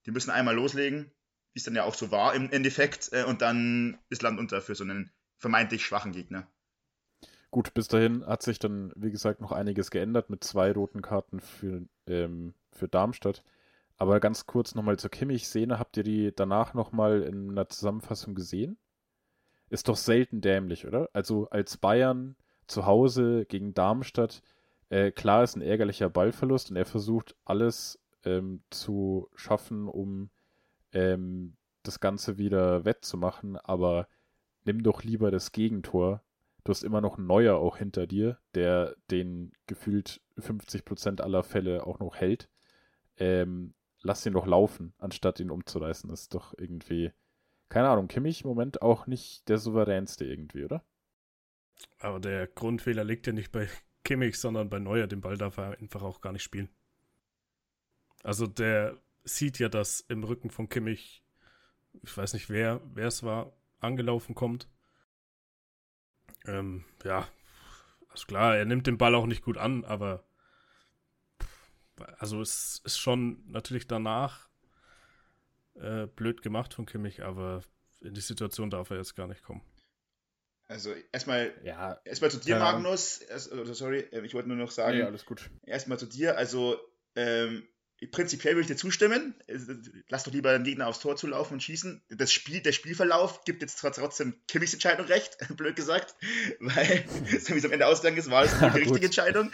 [0.04, 1.10] die müssen einmal loslegen,
[1.52, 4.60] wie es dann ja auch so war im Endeffekt, äh, und dann ist Land unter
[4.60, 6.46] für so einen vermeintlich schwachen Gegner.
[7.50, 11.40] Gut, bis dahin hat sich dann, wie gesagt, noch einiges geändert mit zwei roten Karten
[11.40, 13.44] für, ähm, für Darmstadt.
[13.98, 15.78] Aber ganz kurz nochmal zur Kimmich-Szene.
[15.78, 18.78] Habt ihr die danach nochmal in einer Zusammenfassung gesehen?
[19.68, 21.10] Ist doch selten dämlich, oder?
[21.12, 24.42] Also als Bayern zu Hause gegen Darmstadt,
[24.88, 30.30] äh, klar ist ein ärgerlicher Ballverlust und er versucht alles ähm, zu schaffen, um
[30.92, 34.06] ähm, das Ganze wieder wettzumachen, aber
[34.64, 36.22] nimm doch lieber das Gegentor
[36.64, 41.86] du hast immer noch einen Neuer auch hinter dir, der den gefühlt 50% aller Fälle
[41.86, 42.48] auch noch hält.
[43.16, 46.08] Ähm, lass ihn doch laufen, anstatt ihn umzureißen.
[46.08, 47.12] Das ist doch irgendwie,
[47.68, 50.84] keine Ahnung, Kimmich im Moment auch nicht der souveränste irgendwie, oder?
[51.98, 53.68] Aber der Grundfehler liegt ja nicht bei
[54.04, 55.06] Kimmich, sondern bei Neuer.
[55.06, 56.68] Den Ball darf er einfach auch gar nicht spielen.
[58.22, 61.22] Also der sieht ja, dass im Rücken von Kimmich,
[62.02, 64.68] ich weiß nicht wer, wer es war, angelaufen kommt.
[66.44, 67.28] Ähm, ja,
[68.08, 70.24] also klar, er nimmt den Ball auch nicht gut an, aber
[72.18, 74.48] also es ist schon natürlich danach
[75.74, 77.62] äh, blöd gemacht von Kimmich, aber
[78.00, 79.62] in die Situation darf er jetzt gar nicht kommen.
[80.72, 82.58] Also erstmal Ja, erstmal zu dir.
[82.58, 83.18] Magnus.
[83.18, 85.50] Erst, also, sorry, äh, ich wollte nur noch sagen, nee, alles gut.
[85.66, 86.38] erstmal zu dir.
[86.38, 86.78] Also,
[87.14, 87.68] ähm,
[88.10, 89.34] prinzipiell würde ich dir zustimmen.
[90.08, 92.02] Lass doch lieber den Gegner aufs Tor zulaufen und schießen.
[92.08, 96.16] Das Spiel, der Spielverlauf gibt jetzt trotzdem Kimmichs Entscheidung recht, blöd gesagt,
[96.58, 97.04] weil
[97.38, 99.52] so wie es am Ende ausgegangen ist, war es die richtige Entscheidung.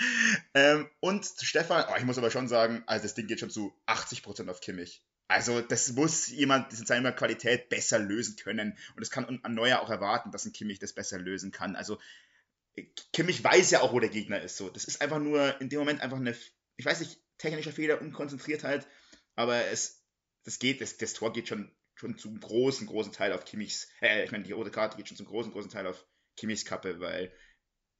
[0.55, 3.51] Ähm, und zu Stefan, oh, ich muss aber schon sagen, also das Ding geht schon
[3.51, 5.03] zu 80% auf Kimmich.
[5.29, 8.73] Also das muss jemand in seiner Qualität besser lösen können.
[8.95, 11.77] Und das kann ein Neuer auch erwarten, dass ein Kimmich das besser lösen kann.
[11.77, 11.99] Also
[13.13, 14.57] Kimmich weiß ja auch, wo der Gegner ist.
[14.57, 16.35] So, das ist einfach nur in dem Moment einfach eine,
[16.77, 18.87] ich weiß nicht, technischer Fehler, Unkonzentriertheit,
[19.37, 20.05] aber es,
[20.45, 24.25] das geht, das, das Tor geht schon, schon zum großen, großen Teil auf Kimmichs, äh,
[24.25, 26.05] ich meine, die rote Karte geht schon zum großen, großen Teil auf
[26.37, 27.33] Kimmichs Kappe, weil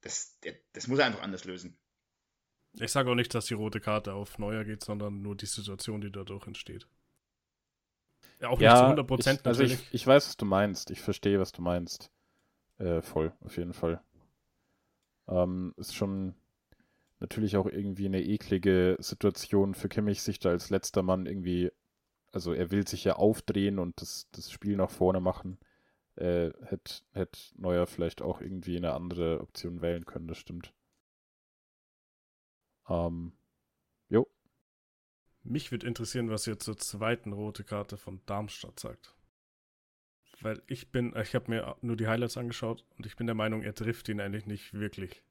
[0.01, 0.39] das,
[0.73, 1.77] das muss er einfach anders lösen.
[2.73, 6.01] Ich sage auch nicht, dass die rote Karte auf Neuer geht, sondern nur die Situation,
[6.01, 6.87] die dadurch entsteht.
[8.39, 10.91] Ja, auch ja, nicht zu 100 Prozent Also ich, ich weiß, was du meinst.
[10.91, 12.09] Ich verstehe, was du meinst.
[12.77, 14.01] Äh, voll, auf jeden Fall.
[15.27, 16.35] Ähm, ist schon
[17.19, 21.71] natürlich auch irgendwie eine eklige Situation für Kimmich, sich da als letzter Mann irgendwie,
[22.31, 25.59] also er will sich ja aufdrehen und das, das Spiel nach vorne machen.
[26.15, 30.73] Äh, hätte hätt Neuer vielleicht auch irgendwie eine andere Option wählen können, das stimmt.
[32.89, 33.33] Ähm.
[35.43, 39.15] Mich würde interessieren, was ihr zur zweiten rote Karte von Darmstadt sagt.
[40.41, 43.61] Weil ich bin, ich habe mir nur die Highlights angeschaut und ich bin der Meinung,
[43.61, 45.23] er trifft ihn eigentlich nicht wirklich.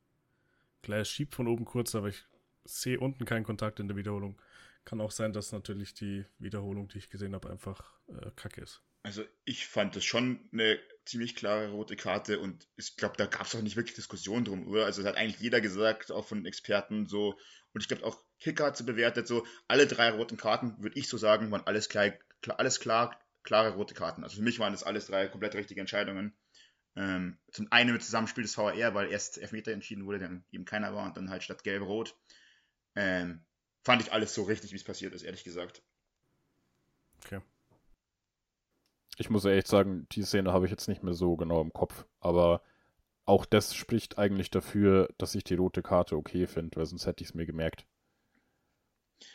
[0.83, 2.25] Klar, er schiebt von oben kurz, aber ich
[2.65, 4.41] sehe unten keinen Kontakt in der Wiederholung.
[4.85, 8.83] Kann auch sein, dass natürlich die Wiederholung, die ich gesehen habe, einfach äh, kacke ist.
[9.03, 13.47] Also ich fand das schon eine ziemlich klare rote Karte und ich glaube, da gab
[13.47, 14.85] es auch nicht wirklich Diskussion drum, oder?
[14.85, 17.39] Also es hat eigentlich jeder gesagt, auch von Experten so,
[17.73, 21.09] und ich glaube auch Kicker hat sie bewertet, so alle drei roten Karten, würde ich
[21.09, 22.13] so sagen, waren alles klar,
[22.57, 24.23] alles klar, klare rote Karten.
[24.23, 26.35] Also für mich waren das alles drei komplett richtige Entscheidungen.
[26.97, 30.95] Ähm, zum einen mit Zusammenspiel des VR, weil erst Elfmeter entschieden wurde, dann eben keiner
[30.95, 32.17] war und dann halt statt gelb-rot.
[32.97, 33.45] Ähm,
[33.83, 35.83] fand ich alles so richtig, wie es passiert ist, ehrlich gesagt.
[37.25, 37.41] Okay.
[39.19, 42.07] Ich muss ehrlich sagen, die Szene habe ich jetzt nicht mehr so genau im Kopf,
[42.21, 42.63] aber
[43.25, 47.23] auch das spricht eigentlich dafür, dass ich die rote Karte okay finde, weil sonst hätte
[47.23, 47.85] ich es mir gemerkt.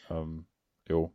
[0.10, 0.48] Ähm,
[0.88, 1.14] jo.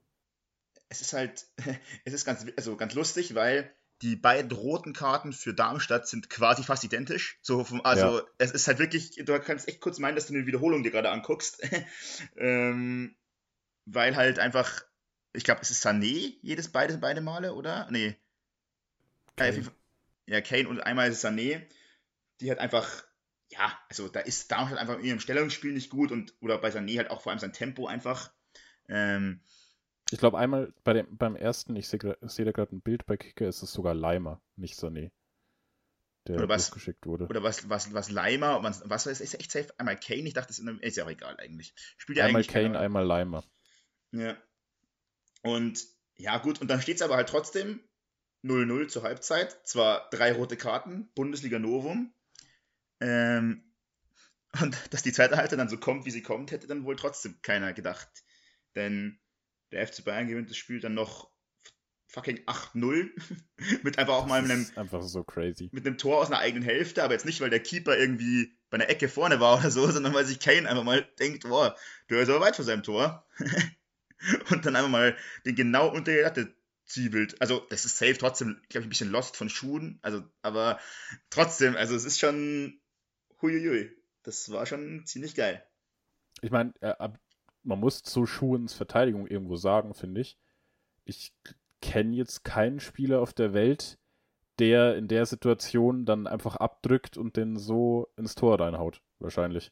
[0.90, 1.46] Es ist halt,
[2.04, 6.62] es ist ganz, also ganz lustig, weil die beiden roten Karten für Darmstadt sind quasi
[6.62, 7.38] fast identisch.
[7.42, 8.24] So vom, also ja.
[8.36, 11.10] es ist halt wirklich, du kannst echt kurz meinen, dass du eine Wiederholung dir gerade
[11.10, 11.66] anguckst.
[12.36, 13.16] ähm,
[13.86, 14.82] weil halt einfach,
[15.32, 17.88] ich glaube, es ist Sané jedes beide, beide Male, oder?
[17.90, 18.16] Nee.
[19.38, 19.72] Kane.
[20.26, 21.62] Ja, Kane und einmal ist es Sané.
[22.40, 23.04] Die halt einfach,
[23.50, 26.98] ja, also da ist Darmstadt einfach in ihrem Stellungsspiel nicht gut und oder bei Sané
[26.98, 28.32] halt auch vor allem sein Tempo einfach.
[28.88, 29.40] Ähm,
[30.10, 33.16] ich glaube einmal bei dem, beim ersten, ich sehe seh da gerade ein Bild bei
[33.16, 35.10] Kicker, ist es sogar Leimer, nicht Sané.
[36.26, 37.26] Der oder was, geschickt wurde.
[37.26, 39.72] Oder was, was, was Leimer, was, was ist, ist echt safe?
[39.78, 41.74] Einmal Kane, ich dachte, das ist, ja auch egal eigentlich.
[41.96, 43.44] Spielt einmal Kane, einmal Leimer.
[44.12, 44.36] Ja.
[45.42, 47.80] Und ja, gut, und dann steht es aber halt trotzdem
[48.44, 49.66] 0-0 zur Halbzeit.
[49.66, 52.12] Zwar drei rote Karten, Bundesliga Novum.
[53.00, 53.64] Ähm,
[54.62, 57.40] und dass die zweite Halbzeit dann so kommt, wie sie kommt, hätte dann wohl trotzdem
[57.42, 58.08] keiner gedacht.
[58.74, 59.18] Denn
[59.72, 61.30] der FC Bayern gewinnt das Spiel dann noch
[62.08, 63.10] fucking 8-0
[63.82, 65.68] mit einfach auch mal einem einfach so crazy.
[65.72, 68.76] mit einem Tor aus einer eigenen Hälfte, aber jetzt nicht, weil der Keeper irgendwie bei
[68.76, 71.76] einer Ecke vorne war oder so, sondern weil sich Kane einfach mal denkt, boah,
[72.08, 73.26] der ist aber weit vor seinem Tor.
[74.50, 76.54] und dann einfach mal den genau unter die Latte
[76.88, 77.40] zwiebelt.
[77.40, 80.80] Also, das ist safe trotzdem, glaube ich, ein bisschen lost von Schuhen, also, aber
[81.30, 82.80] trotzdem, also es ist schon
[83.40, 83.90] huiuiui.
[84.22, 85.64] Das war schon ziemlich geil.
[86.42, 87.18] Ich meine, ab
[87.68, 90.38] man muss zu Schuhens Verteidigung irgendwo sagen, finde ich.
[91.04, 91.34] Ich
[91.80, 93.98] kenne jetzt keinen Spieler auf der Welt,
[94.58, 99.70] der in der Situation dann einfach abdrückt und den so ins Tor reinhaut, wahrscheinlich.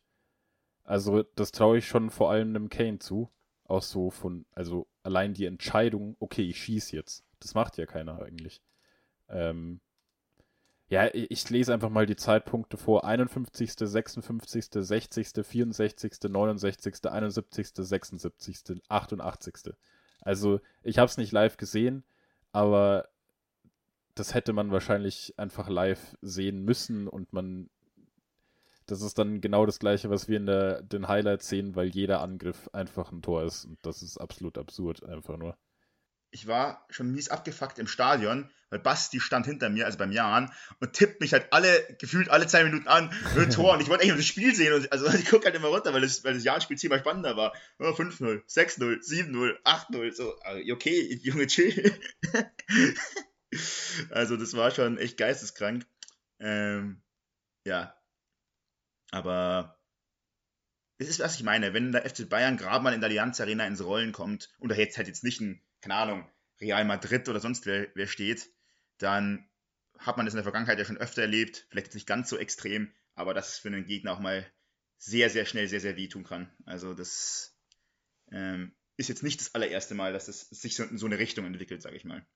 [0.85, 3.33] Also, das traue ich schon vor allem einem Kane zu.
[3.64, 7.25] Auch so von, also allein die Entscheidung, okay, ich schieße jetzt.
[7.40, 8.61] Das macht ja keiner eigentlich.
[9.29, 9.81] Ähm,
[10.88, 13.05] ja, ich lese einfach mal die Zeitpunkte vor.
[13.05, 19.75] 51., 56., 60., 64., 69., 71., 76., 88.
[20.21, 22.05] Also ich habe es nicht live gesehen,
[22.53, 23.09] aber
[24.14, 27.69] das hätte man wahrscheinlich einfach live sehen müssen und man
[28.87, 32.20] das ist dann genau das gleiche, was wir in der, den Highlights sehen, weil jeder
[32.20, 35.57] Angriff einfach ein Tor ist und das ist absolut absurd einfach nur
[36.37, 40.53] ich war schon mies abgefuckt im Stadion, weil Basti stand hinter mir, also beim Jan,
[40.81, 43.72] und tippt mich halt alle, gefühlt alle zwei Minuten an, äh, Tor.
[43.72, 44.75] Und ich wollte eigentlich nur das Spiel sehen.
[44.75, 47.55] Und, also ich gucke halt immer runter, weil das, weil das Jan-Spiel ziemlich spannender war.
[47.79, 50.12] Oh, 5-0, 6-0, 7-0, 8-0.
[50.12, 51.99] So, äh, okay, Junge, chill.
[54.11, 55.87] also das war schon echt geisteskrank.
[56.38, 57.03] Ähm,
[57.64, 57.96] ja.
[59.11, 59.79] Aber
[60.99, 63.66] es ist, was ich meine, wenn der FC Bayern gerade mal in der Allianz Arena
[63.66, 67.40] ins Rollen kommt und da jetzt halt jetzt nicht ein, keine Ahnung, Real Madrid oder
[67.40, 68.51] sonst wer, wer steht,
[68.99, 69.49] dann
[69.99, 72.38] hat man das in der Vergangenheit ja schon öfter erlebt, vielleicht jetzt nicht ganz so
[72.38, 74.47] extrem, aber dass es für einen Gegner auch mal
[74.99, 76.51] sehr, sehr schnell, sehr, sehr wehtun kann.
[76.64, 77.59] Also das
[78.33, 81.45] ähm, ist jetzt nicht das allererste Mal, dass es sich so in so eine Richtung
[81.45, 82.27] entwickelt, sage ich mal.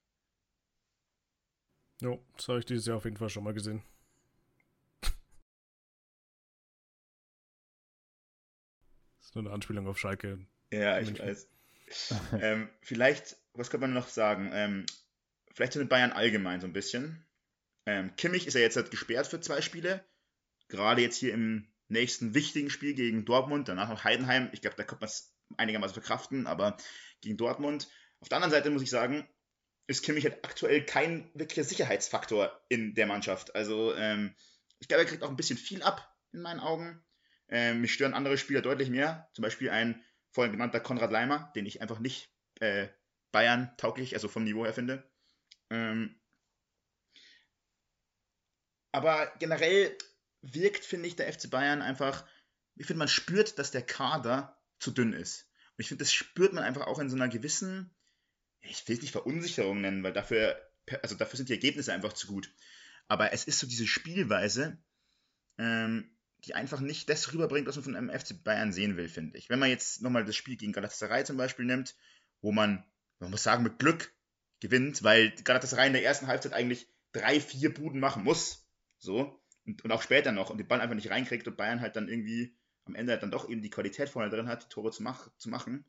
[2.03, 3.83] Jo, das habe ich dieses Jahr auf jeden Fall schon mal gesehen.
[9.31, 10.39] Ist nur eine Anspielung auf Schalke.
[10.73, 11.27] Ja, ich München.
[11.27, 11.49] weiß.
[12.41, 14.51] ähm, vielleicht, was könnte man noch sagen?
[14.53, 14.87] Ähm,
[15.53, 17.25] vielleicht den Bayern allgemein so ein bisschen.
[17.87, 20.05] Ähm, Kimmich ist ja jetzt halt gesperrt für zwei Spiele.
[20.69, 24.49] Gerade jetzt hier im nächsten wichtigen Spiel gegen Dortmund, danach noch Heidenheim.
[24.53, 26.77] Ich glaube, da kommt man es einigermaßen verkraften, aber
[27.21, 27.89] gegen Dortmund.
[28.21, 29.29] Auf der anderen Seite muss ich sagen,
[29.87, 33.55] ist Kimmich halt aktuell kein wirklicher Sicherheitsfaktor in der Mannschaft.
[33.55, 34.35] Also ähm,
[34.79, 37.03] ich glaube, er kriegt auch ein bisschen viel ab in meinen Augen.
[37.51, 39.29] Ähm, mich stören andere Spieler deutlich mehr.
[39.35, 42.89] Zum Beispiel ein vorhin genannter Konrad Leimer, den ich einfach nicht äh,
[43.33, 45.09] Bayern tauglich, also vom Niveau her finde.
[45.71, 46.21] Ähm,
[48.93, 49.97] aber generell
[50.43, 52.27] wirkt, finde ich, der FC Bayern einfach,
[52.77, 55.49] ich finde, man spürt, dass der Kader zu dünn ist.
[55.77, 57.95] Und ich finde, das spürt man einfach auch in so einer gewissen,
[58.63, 60.61] ich will es nicht Verunsicherung nennen, weil dafür,
[61.03, 62.53] also dafür sind die Ergebnisse einfach zu gut.
[63.09, 64.83] Aber es ist so diese Spielweise,
[65.59, 69.39] ähm, die einfach nicht das rüberbringt, was man von einem FC Bayern sehen will, finde
[69.39, 69.51] ich.
[69.51, 71.95] Wenn man jetzt nochmal das Spiel gegen Galatasaray zum Beispiel nimmt,
[72.41, 72.85] wo man,
[73.19, 74.13] man muss sagen, mit Glück
[74.61, 78.67] gewinnt, weil Galatasaray in der ersten Halbzeit eigentlich drei, vier Buden machen muss.
[78.99, 79.41] So.
[79.67, 82.09] Und, und auch später noch und den Ball einfach nicht reinkriegt und Bayern halt dann
[82.09, 85.03] irgendwie am Ende halt dann doch eben die Qualität vorne drin hat, die Tore zu,
[85.03, 85.85] mach, zu machen.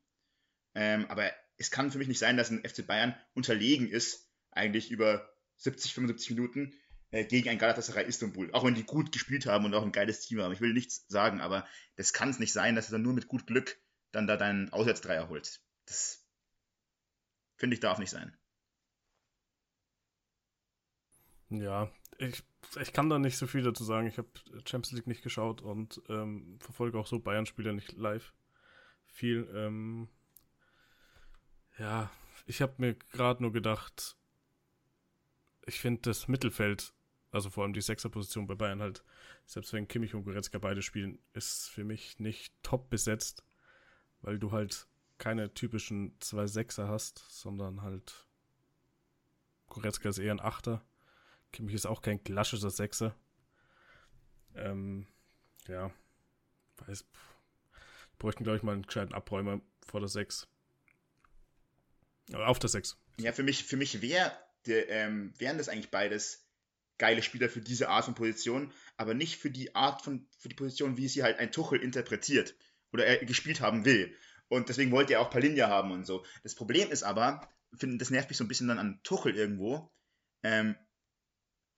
[0.76, 4.92] Ähm, aber es kann für mich nicht sein, dass ein FC Bayern unterlegen ist, eigentlich
[4.92, 6.74] über 70, 75 Minuten
[7.12, 8.52] gegen ein Galatasaray Istanbul.
[8.54, 10.54] Auch wenn die gut gespielt haben und auch ein geiles Team haben.
[10.54, 13.28] Ich will nichts sagen, aber das kann es nicht sein, dass du dann nur mit
[13.28, 13.80] gut Glück
[14.12, 15.62] dann da deinen Auswärtsdreier holst.
[15.86, 16.26] Das
[17.58, 18.36] finde ich darf nicht sein.
[21.50, 22.43] Ja, ich,
[22.80, 24.08] ich kann da nicht so viel dazu sagen.
[24.08, 24.30] Ich habe
[24.65, 28.34] Champions League nicht geschaut und ähm, verfolge auch so Bayern-Spieler nicht live
[29.12, 29.50] viel.
[29.54, 30.08] Ähm,
[31.78, 32.10] ja,
[32.45, 34.15] ich habe mir gerade nur gedacht,
[35.65, 36.93] ich finde das Mittelfeld,
[37.32, 39.04] also vor allem die Sechserposition bei Bayern halt,
[39.46, 43.44] selbst wenn Kimmich und Goretzka beide spielen, ist für mich nicht top besetzt,
[44.22, 48.28] weil du halt keine typischen zwei Sechser hast, sondern halt
[49.67, 50.84] Goretzka ist eher ein Achter.
[51.54, 53.15] Kimmich ist auch kein klassischer Sechser.
[54.56, 55.08] Ähm,
[55.67, 55.91] ja,
[56.78, 57.06] weiß,
[58.20, 60.48] bräuchten, glaube ich, mal einen gescheiten Abräumer vor der 6.
[62.34, 62.98] Auf der 6.
[63.17, 66.46] Ja, für mich, für mich wär, der, ähm, wären das eigentlich beides
[67.02, 70.56] geile Spieler für diese Art von Position, aber nicht für die Art von, für die
[70.56, 72.56] Position, wie sie halt ein Tuchel interpretiert
[72.94, 74.16] oder er gespielt haben will.
[74.50, 76.24] Und deswegen wollte er auch Palinja haben und so.
[76.44, 79.92] Das Problem ist aber, das nervt mich so ein bisschen dann an Tuchel irgendwo.
[80.44, 80.76] Ähm,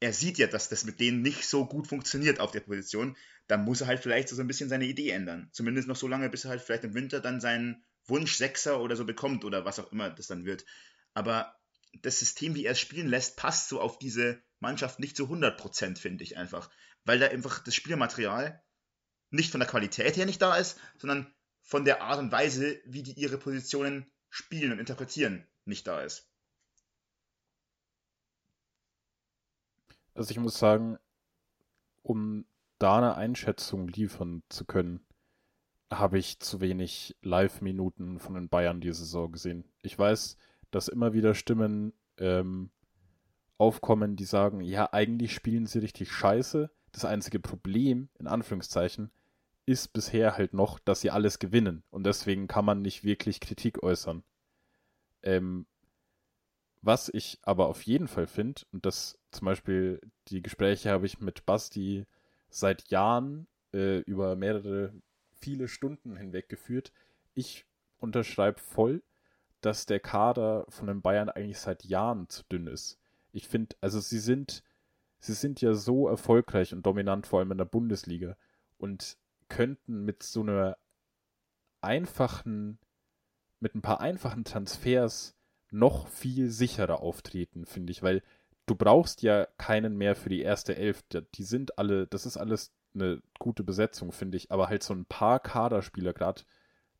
[0.01, 3.15] er sieht ja, dass das mit denen nicht so gut funktioniert auf der Position.
[3.47, 5.47] Da muss er halt vielleicht so ein bisschen seine Idee ändern.
[5.53, 8.97] Zumindest noch so lange, bis er halt vielleicht im Winter dann seinen Wunsch Sechser oder
[8.97, 10.65] so bekommt oder was auch immer das dann wird.
[11.13, 11.55] Aber
[12.01, 15.97] das System, wie er es spielen lässt, passt so auf diese Mannschaft nicht zu 100%,
[15.97, 16.71] finde ich einfach.
[17.05, 18.63] Weil da einfach das Spielmaterial
[19.29, 23.03] nicht von der Qualität her nicht da ist, sondern von der Art und Weise, wie
[23.03, 26.29] die ihre Positionen spielen und interpretieren, nicht da ist.
[30.15, 30.97] Also ich muss sagen,
[32.03, 32.45] um
[32.77, 35.05] da eine Einschätzung liefern zu können,
[35.91, 39.63] habe ich zu wenig Live-Minuten von den Bayern diese Saison gesehen.
[39.81, 40.37] Ich weiß,
[40.71, 42.71] dass immer wieder Stimmen ähm,
[43.63, 46.69] aufkommen, die sagen, ja, eigentlich spielen sie richtig scheiße.
[46.91, 49.09] Das einzige Problem, in Anführungszeichen,
[49.65, 51.83] ist bisher halt noch, dass sie alles gewinnen.
[51.89, 54.23] Und deswegen kann man nicht wirklich Kritik äußern.
[55.21, 55.65] Ähm,
[56.81, 61.21] was ich aber auf jeden Fall finde, und das zum Beispiel die Gespräche habe ich
[61.21, 62.05] mit Basti
[62.49, 64.93] seit Jahren äh, über mehrere,
[65.31, 66.91] viele Stunden hinweg geführt.
[67.33, 67.65] Ich
[67.99, 69.01] unterschreibe voll,
[69.61, 72.99] dass der Kader von den Bayern eigentlich seit Jahren zu dünn ist.
[73.33, 74.63] Ich finde, also sie sind,
[75.19, 78.37] sie sind ja so erfolgreich und dominant, vor allem in der Bundesliga,
[78.77, 79.17] und
[79.49, 80.77] könnten mit so einer
[81.81, 82.79] einfachen,
[83.59, 85.35] mit ein paar einfachen Transfers
[85.71, 88.21] noch viel sicherer auftreten, finde ich, weil
[88.65, 91.03] du brauchst ja keinen mehr für die erste Elf.
[91.35, 95.05] Die sind alle, das ist alles eine gute Besetzung, finde ich, aber halt so ein
[95.05, 96.43] paar Kaderspieler, gerade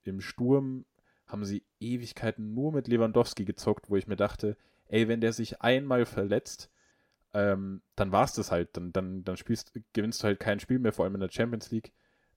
[0.03, 0.85] im Sturm
[1.27, 4.57] haben sie Ewigkeiten nur mit Lewandowski gezockt, wo ich mir dachte,
[4.93, 6.69] ey, wenn der sich einmal verletzt,
[7.33, 8.77] ähm, dann war es das halt.
[8.77, 11.71] Dann, dann, dann spielst, gewinnst du halt kein Spiel mehr, vor allem in der Champions
[11.71, 11.91] League.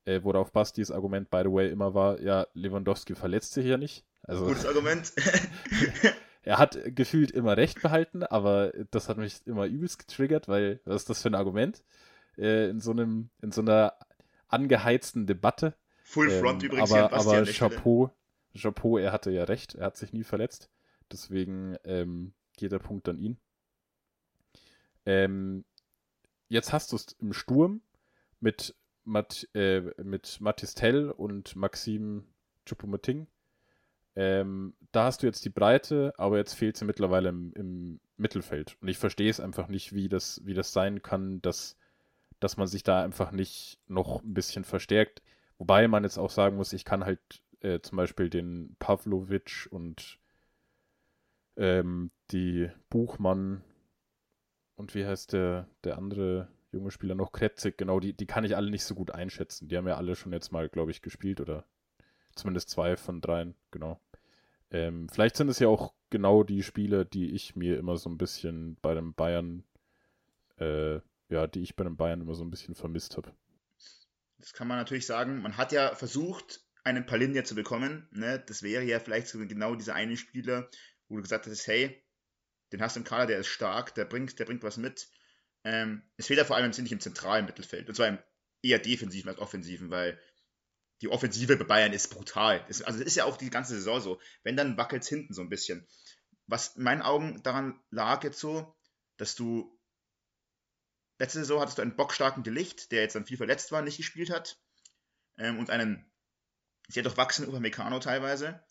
[0.06, 4.04] äh, worauf Bastis Argument, by the way, immer war, ja, Lewandowski verletzt sich ja nicht.
[4.22, 5.12] Also, Gutes Argument.
[6.42, 11.02] er hat gefühlt immer recht behalten, aber das hat mich immer übelst getriggert, weil, was
[11.02, 11.82] ist das für ein Argument?
[12.38, 13.94] Äh, in so einem, in so einer
[14.48, 15.74] angeheizten Debatte.
[16.04, 16.92] Full Front Ähm, übrigens.
[16.92, 17.44] aber aber.
[17.46, 18.10] Chapeau,
[18.56, 20.70] Chapeau, er hatte ja recht, er hat sich nie verletzt.
[21.10, 23.38] Deswegen ähm, geht der Punkt an ihn.
[25.04, 25.64] Ähm,
[26.48, 27.80] jetzt hast du es im Sturm
[28.40, 32.24] mit, Mat, äh, mit Mathis Tell und Maxim
[32.66, 33.26] Choupo-Moting.
[34.16, 38.76] Ähm, da hast du jetzt die Breite, aber jetzt fehlt sie mittlerweile im, im Mittelfeld.
[38.80, 41.76] Und ich verstehe es einfach nicht, wie das, wie das sein kann, dass,
[42.40, 45.22] dass man sich da einfach nicht noch ein bisschen verstärkt.
[45.58, 47.20] Wobei man jetzt auch sagen muss, ich kann halt
[47.60, 50.18] äh, zum Beispiel den Pavlovic und
[51.56, 53.62] ähm, die Buchmann
[54.76, 58.56] und wie heißt der, der andere junge Spieler noch, Kretzig, genau, die, die kann ich
[58.56, 59.68] alle nicht so gut einschätzen.
[59.68, 61.64] Die haben ja alle schon jetzt mal, glaube ich, gespielt oder
[62.34, 64.00] zumindest zwei von dreien, genau.
[64.70, 68.18] Ähm, vielleicht sind es ja auch genau die Spiele, die ich mir immer so ein
[68.18, 69.64] bisschen bei dem Bayern,
[70.58, 73.32] äh, ja, die ich bei den Bayern immer so ein bisschen vermisst habe.
[74.38, 75.40] Das kann man natürlich sagen.
[75.40, 78.06] Man hat ja versucht, einen Palinja zu bekommen.
[78.12, 78.42] Ne?
[78.46, 80.68] Das wäre ja vielleicht genau dieser eine Spieler,
[81.08, 82.02] wo du gesagt hättest, hey,
[82.72, 85.08] den hast du im Kader, der ist stark, der bringt, der bringt was mit.
[85.64, 87.88] Ähm, es fehlt ja vor allem ziemlich im zentralen Mittelfeld.
[87.88, 88.18] Und zwar im
[88.62, 90.20] eher defensiven als offensiven, weil
[91.02, 92.64] die Offensive bei Bayern ist brutal.
[92.68, 94.20] Das, also das ist ja auch die ganze Saison so.
[94.42, 95.86] Wenn, dann wackelt es hinten so ein bisschen.
[96.46, 98.74] Was in meinen Augen daran lag jetzt so,
[99.16, 99.78] dass du
[101.18, 104.30] letzte Saison hattest du einen bockstarken Delicht, der jetzt dann viel verletzt war, nicht gespielt
[104.30, 104.58] hat.
[105.38, 106.10] Ähm, und einen
[106.88, 108.64] sehr durchwachsenen Upamecano teilweise.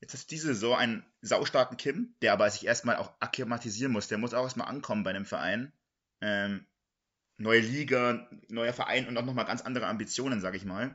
[0.00, 4.08] Jetzt hast du diese Saison einen saustarken Kim, der aber sich erstmal auch akklimatisieren muss.
[4.08, 5.72] Der muss auch erstmal ankommen bei einem Verein.
[6.20, 6.66] Ähm,
[7.38, 10.94] neue Liga, neuer Verein und auch nochmal ganz andere Ambitionen, sag ich mal.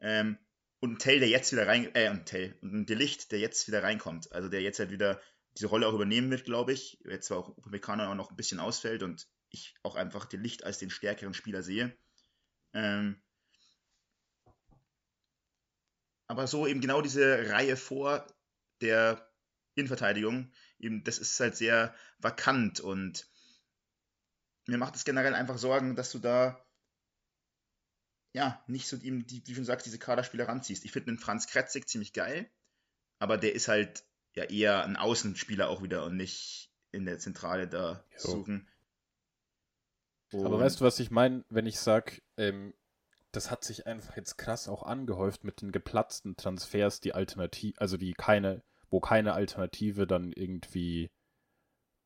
[0.00, 0.38] Ähm,
[0.80, 3.68] und ein Tell, der jetzt wieder rein, äh, ein Tell, und ein Delicht, der jetzt
[3.68, 4.32] wieder reinkommt.
[4.32, 5.20] Also der jetzt halt wieder
[5.56, 7.00] diese Rolle auch übernehmen wird, glaube ich.
[7.04, 10.78] Jetzt zwar auch Upamecano auch noch ein bisschen ausfällt und ich auch einfach Delicht als
[10.78, 11.94] den stärkeren Spieler sehe.
[12.72, 13.20] Ähm,
[16.30, 18.24] aber so eben genau diese Reihe vor
[18.80, 19.28] der
[19.74, 23.28] Innenverteidigung, eben das ist halt sehr vakant und
[24.68, 26.64] mir macht es generell einfach Sorgen, dass du da
[28.32, 30.84] ja nicht so eben, die, wie du schon sagst, diese Kaderspieler ranziehst.
[30.84, 32.48] Ich finde den Franz Kretzig ziemlich geil,
[33.18, 34.04] aber der ist halt
[34.36, 38.68] ja eher ein Außenspieler auch wieder und nicht in der Zentrale da zu suchen.
[40.32, 42.72] Aber Und- weißt du, was ich meine, wenn ich sage, ähm,
[43.32, 47.96] das hat sich einfach jetzt krass auch angehäuft mit den geplatzten Transfers, die Alternative, also
[47.96, 51.10] die keine, wo keine Alternative dann irgendwie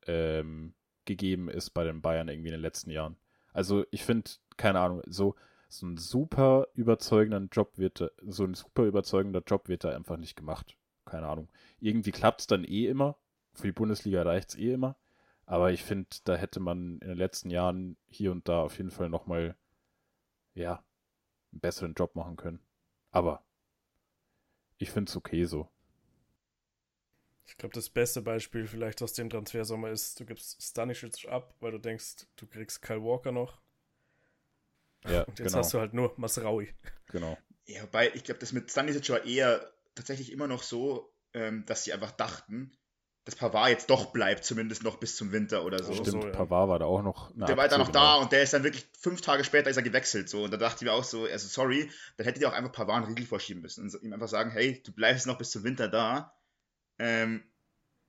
[0.06, 3.16] ähm, gegeben ist bei den Bayern irgendwie in den letzten Jahren.
[3.52, 5.34] Also ich finde, keine Ahnung, so,
[5.68, 10.36] so ein super überzeugenden Job wird, so ein super überzeugender Job wird da einfach nicht
[10.36, 10.76] gemacht.
[11.04, 11.48] Keine Ahnung.
[11.80, 13.16] Irgendwie klappt es dann eh immer.
[13.52, 14.96] Für die Bundesliga reicht es eh immer.
[15.46, 18.90] Aber ich finde, da hätte man in den letzten Jahren hier und da auf jeden
[18.90, 19.56] Fall nochmal,
[20.54, 20.82] ja,
[21.54, 22.60] einen besseren Job machen können.
[23.10, 23.42] Aber
[24.78, 25.68] ich finde es okay so.
[27.46, 31.72] Ich glaube, das beste Beispiel vielleicht aus dem Transfersommer ist, du gibst Stanisic ab, weil
[31.72, 33.60] du denkst, du kriegst Kyle Walker noch.
[35.04, 35.58] Ja, Und jetzt genau.
[35.58, 36.74] hast du halt nur Masraui.
[37.08, 37.38] genau.
[37.66, 41.84] Ja, wobei, ich glaube, das mit Stanisic war eher tatsächlich immer noch so, ähm, dass
[41.84, 42.72] sie einfach dachten,
[43.24, 45.92] dass Pavard jetzt doch bleibt, zumindest noch bis zum Winter oder so.
[45.94, 46.30] Stimmt, so, ja.
[46.30, 47.30] Pavard war da auch noch.
[47.34, 48.22] der war dann noch da genau.
[48.22, 50.28] und der ist dann wirklich fünf Tage später ist er gewechselt.
[50.28, 50.44] So.
[50.44, 52.98] Und da dachte ich mir auch so, also sorry, dann hättet ihr auch einfach Pavard
[52.98, 55.88] einen Riegel vorschieben müssen und ihm einfach sagen, hey, du bleibst noch bis zum Winter
[55.88, 56.34] da.
[56.98, 57.42] Ähm,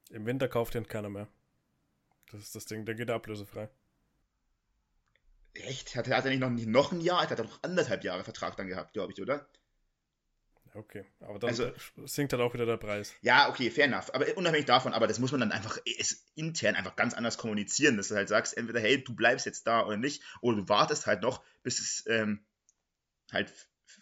[0.10, 1.28] Im Winter kauft ihn keiner mehr.
[2.32, 3.70] Das ist das Ding, der geht ablösefrei.
[5.54, 5.96] echt?
[5.96, 7.24] Hat, hat er nicht noch, nicht noch ein Jahr?
[7.24, 9.48] Er hat noch anderthalb Jahre Vertrag dann gehabt, glaube ich, oder?
[10.76, 11.72] Okay, aber dann Also-
[12.04, 13.14] sinkt halt auch wieder der Preis.
[13.22, 14.14] Ja, okay, fair enough.
[14.14, 17.96] Aber unabhängig davon, aber das muss man dann einfach es intern einfach ganz anders kommunizieren,
[17.96, 21.08] dass du halt sagst, entweder, hey, du bleibst jetzt da oder nicht, oder du wartest
[21.08, 22.46] halt noch, bis es ähm,
[23.32, 23.54] halt,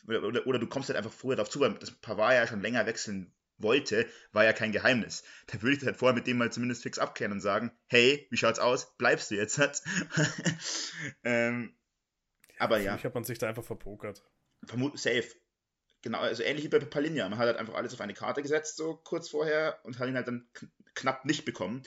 [0.08, 2.62] oder, oder, oder du kommst halt einfach früher darauf zu, weil das Pavard ja schon
[2.62, 5.24] länger wechseln wollte, war ja kein Geheimnis.
[5.46, 8.28] Da würde ich das halt vorher mit dem mal zumindest fix abklären und sagen, hey,
[8.32, 8.98] wie schaut's aus?
[8.98, 9.60] Bleibst du jetzt?
[11.24, 11.78] ähm,
[12.58, 12.96] aber ja.
[12.96, 14.24] Ich habe man sich da einfach verpokert.
[14.66, 15.28] Vermut safe.
[16.04, 17.28] Genau, also ähnlich wie bei Palinja.
[17.30, 20.16] Man hat halt einfach alles auf eine Karte gesetzt, so kurz vorher, und hat ihn
[20.16, 21.82] halt dann kn knapp nicht bekommen.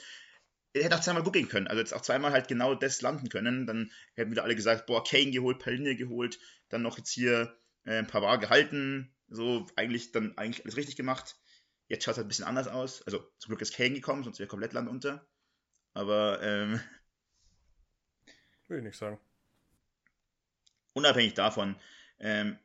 [0.73, 3.29] Er hätte auch zweimal gut gehen können, also jetzt auch zweimal halt genau das landen
[3.29, 3.67] können.
[3.67, 6.39] Dann hätten wieder alle gesagt, boah, Kane geholt, Palinja geholt,
[6.71, 11.37] dann noch jetzt hier äh, Pavard gehalten, so eigentlich dann eigentlich alles richtig gemacht.
[11.89, 13.03] Jetzt schaut es halt ein bisschen anders aus.
[13.03, 15.27] Also zum Glück ist Kane gekommen, sonst wäre komplett Land unter.
[15.95, 16.81] Aber ähm,
[18.69, 19.21] Will ich nicht sagen.
[20.95, 21.77] unabhängig davon,
[22.19, 22.59] ähm,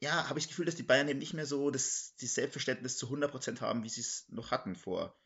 [0.00, 2.98] ja, habe ich das Gefühl, dass die Bayern eben nicht mehr so das, das Selbstverständnis
[2.98, 5.18] zu 100% haben, wie sie es noch hatten vor,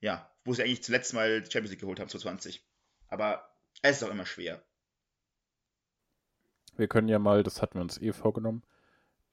[0.00, 2.64] ja, wo sie eigentlich zuletzt mal die Champions League geholt haben, 2020.
[3.08, 3.48] Aber
[3.82, 4.64] es ist auch immer schwer.
[6.76, 8.62] Wir können ja mal, das hatten wir uns eh vorgenommen,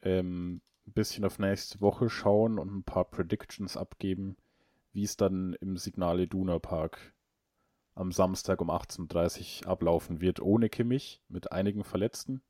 [0.02, 4.38] ähm, ein bisschen auf nächste Woche schauen und ein paar Predictions abgeben,
[4.94, 7.14] wie es dann im Signal Iduna Park
[7.96, 12.42] am Samstag um 18.30 Uhr ablaufen wird, ohne Kimmich, mit einigen Verletzten.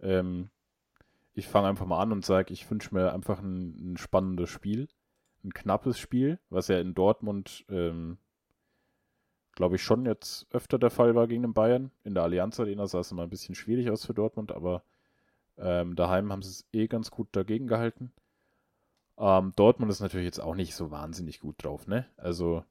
[0.00, 0.50] Ähm,
[1.34, 4.88] ich fange einfach mal an und sage, ich wünsche mir einfach ein, ein, spannendes Spiel,
[5.44, 8.18] ein knappes Spiel, was ja in Dortmund, ähm,
[9.54, 11.90] glaube ich, schon jetzt öfter der Fall war gegen den Bayern.
[12.04, 14.82] In der Allianz Arena sah es immer ein bisschen schwierig aus für Dortmund, aber
[15.58, 18.12] ähm, daheim haben sie es eh ganz gut dagegen gehalten.
[19.18, 22.06] Ähm, Dortmund ist natürlich jetzt auch nicht so wahnsinnig gut drauf, ne?
[22.16, 22.64] Also,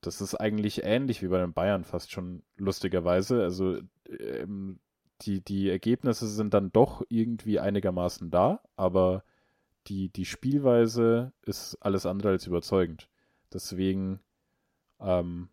[0.00, 3.42] das ist eigentlich ähnlich wie bei den Bayern fast schon lustigerweise.
[3.42, 3.78] Also,
[4.08, 4.78] ähm,
[5.26, 9.24] die, die Ergebnisse sind dann doch irgendwie einigermaßen da, aber
[9.86, 13.08] die, die Spielweise ist alles andere als überzeugend.
[13.52, 14.20] Deswegen
[15.00, 15.48] ähm,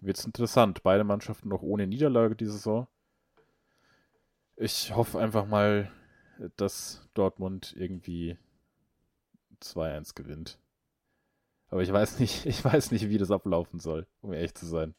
[0.00, 0.82] wird es interessant.
[0.82, 2.86] Beide Mannschaften noch ohne Niederlage diese Saison.
[4.56, 5.90] Ich hoffe einfach mal,
[6.56, 8.38] dass Dortmund irgendwie
[9.62, 10.58] 2-1 gewinnt.
[11.68, 14.94] Aber ich weiß nicht, ich weiß nicht, wie das ablaufen soll, um ehrlich zu sein.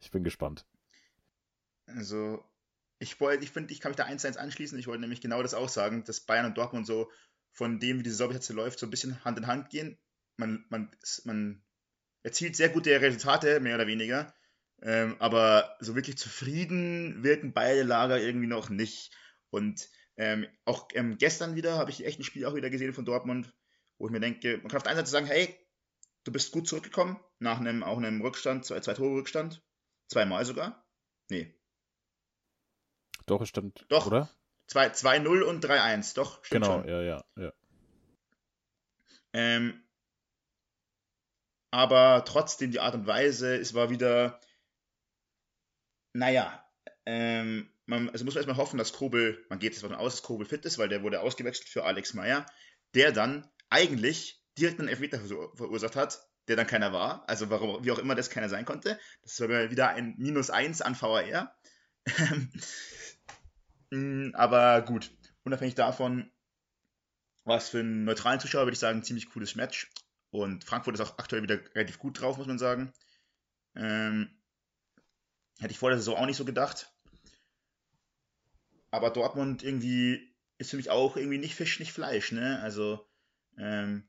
[0.00, 0.66] Ich bin gespannt.
[1.86, 2.44] Also,
[2.98, 4.78] ich wollte, ich finde, ich kann mich da 1-1 anschließen.
[4.78, 7.10] Ich wollte nämlich genau das auch sagen, dass Bayern und Dortmund so
[7.52, 9.98] von dem, wie die Saison jetzt läuft, so ein bisschen Hand in Hand gehen.
[10.36, 10.90] Man, man,
[11.24, 11.62] man
[12.22, 14.34] erzielt sehr gute Resultate, mehr oder weniger.
[14.82, 19.10] Ähm, aber so wirklich zufrieden wirken beide Lager irgendwie noch nicht.
[19.50, 23.04] Und ähm, auch ähm, gestern wieder habe ich echt ein Spiel auch wieder gesehen von
[23.04, 23.54] Dortmund,
[23.98, 25.54] wo ich mir denke, man kann auf der einen Seite sagen, hey,
[26.24, 29.62] du bist gut zurückgekommen, nach einem, auch einem Rückstand, zwei, zwei Tore Rückstand,
[30.08, 30.86] zweimal sogar.
[31.28, 31.55] Nee.
[33.26, 33.84] Doch, es stimmt.
[33.88, 34.30] Doch, oder?
[34.68, 36.88] 2-0 und 3-1, doch, stimmt Genau, schon.
[36.88, 37.52] ja, ja, ja.
[39.32, 39.84] Ähm,
[41.70, 44.40] aber trotzdem die Art und Weise, es war wieder,
[46.14, 46.64] naja,
[47.04, 50.22] ähm, man, also muss man erstmal hoffen, dass Kobel, man geht jetzt davon aus, dass
[50.22, 52.46] Kobel fit ist, weil der wurde ausgewechselt für Alex Meyer,
[52.94, 57.28] der dann eigentlich direkt einen Elfmeter verursacht hat, der dann keiner war.
[57.28, 58.98] Also warum, wie auch immer das keiner sein konnte.
[59.22, 61.56] Das war wieder ein Minus 1 an VAR.
[63.90, 65.10] Mm, aber gut,
[65.44, 66.30] unabhängig davon,
[67.44, 69.90] was für einen neutralen Zuschauer würde ich sagen, ein ziemlich cooles Match.
[70.30, 72.92] Und Frankfurt ist auch aktuell wieder relativ gut drauf, muss man sagen.
[73.74, 74.30] Ähm,
[75.58, 76.92] Hätte ich vor der Saison auch nicht so gedacht.
[78.90, 82.32] Aber Dortmund irgendwie ist für mich auch irgendwie nicht Fisch, nicht Fleisch.
[82.32, 82.60] Ne?
[82.62, 83.06] Also,
[83.58, 84.08] ähm,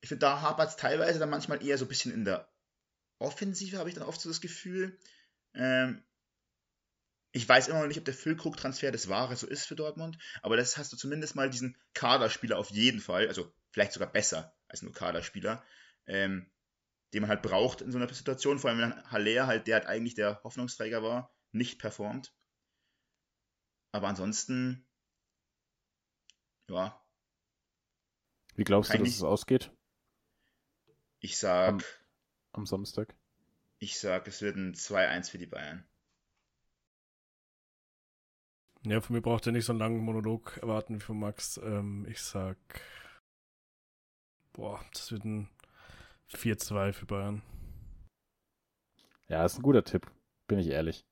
[0.00, 2.48] ich finde, da hapert es teilweise dann manchmal eher so ein bisschen in der
[3.18, 4.98] Offensive, habe ich dann oft so das Gefühl.
[5.54, 6.02] Ähm,
[7.34, 10.56] ich weiß immer noch nicht, ob der Füllkrug-Transfer das Wahre so ist für Dortmund, aber
[10.56, 14.82] das hast du zumindest mal diesen Kaderspieler auf jeden Fall, also vielleicht sogar besser als
[14.82, 15.64] nur Kaderspieler,
[16.06, 16.48] ähm,
[17.12, 19.86] den man halt braucht in so einer Situation, vor allem wenn Haller halt, der halt
[19.86, 22.32] eigentlich der Hoffnungsträger war, nicht performt.
[23.90, 24.86] Aber ansonsten,
[26.68, 27.04] ja.
[28.54, 29.72] Wie glaubst du, dass es ausgeht?
[31.18, 31.68] Ich sag.
[31.68, 31.82] Am,
[32.52, 33.12] am Samstag?
[33.80, 35.84] Ich sag, es wird ein 2-1 für die Bayern.
[38.86, 41.58] Ja, von mir braucht ihr nicht so einen langen Monolog erwarten wie von Max.
[41.62, 42.58] Ähm, ich sag.
[44.52, 45.48] Boah, das wird ein
[46.30, 47.42] 4-2 für Bayern.
[49.28, 50.10] Ja, ist ein guter Tipp,
[50.48, 51.06] bin ich ehrlich.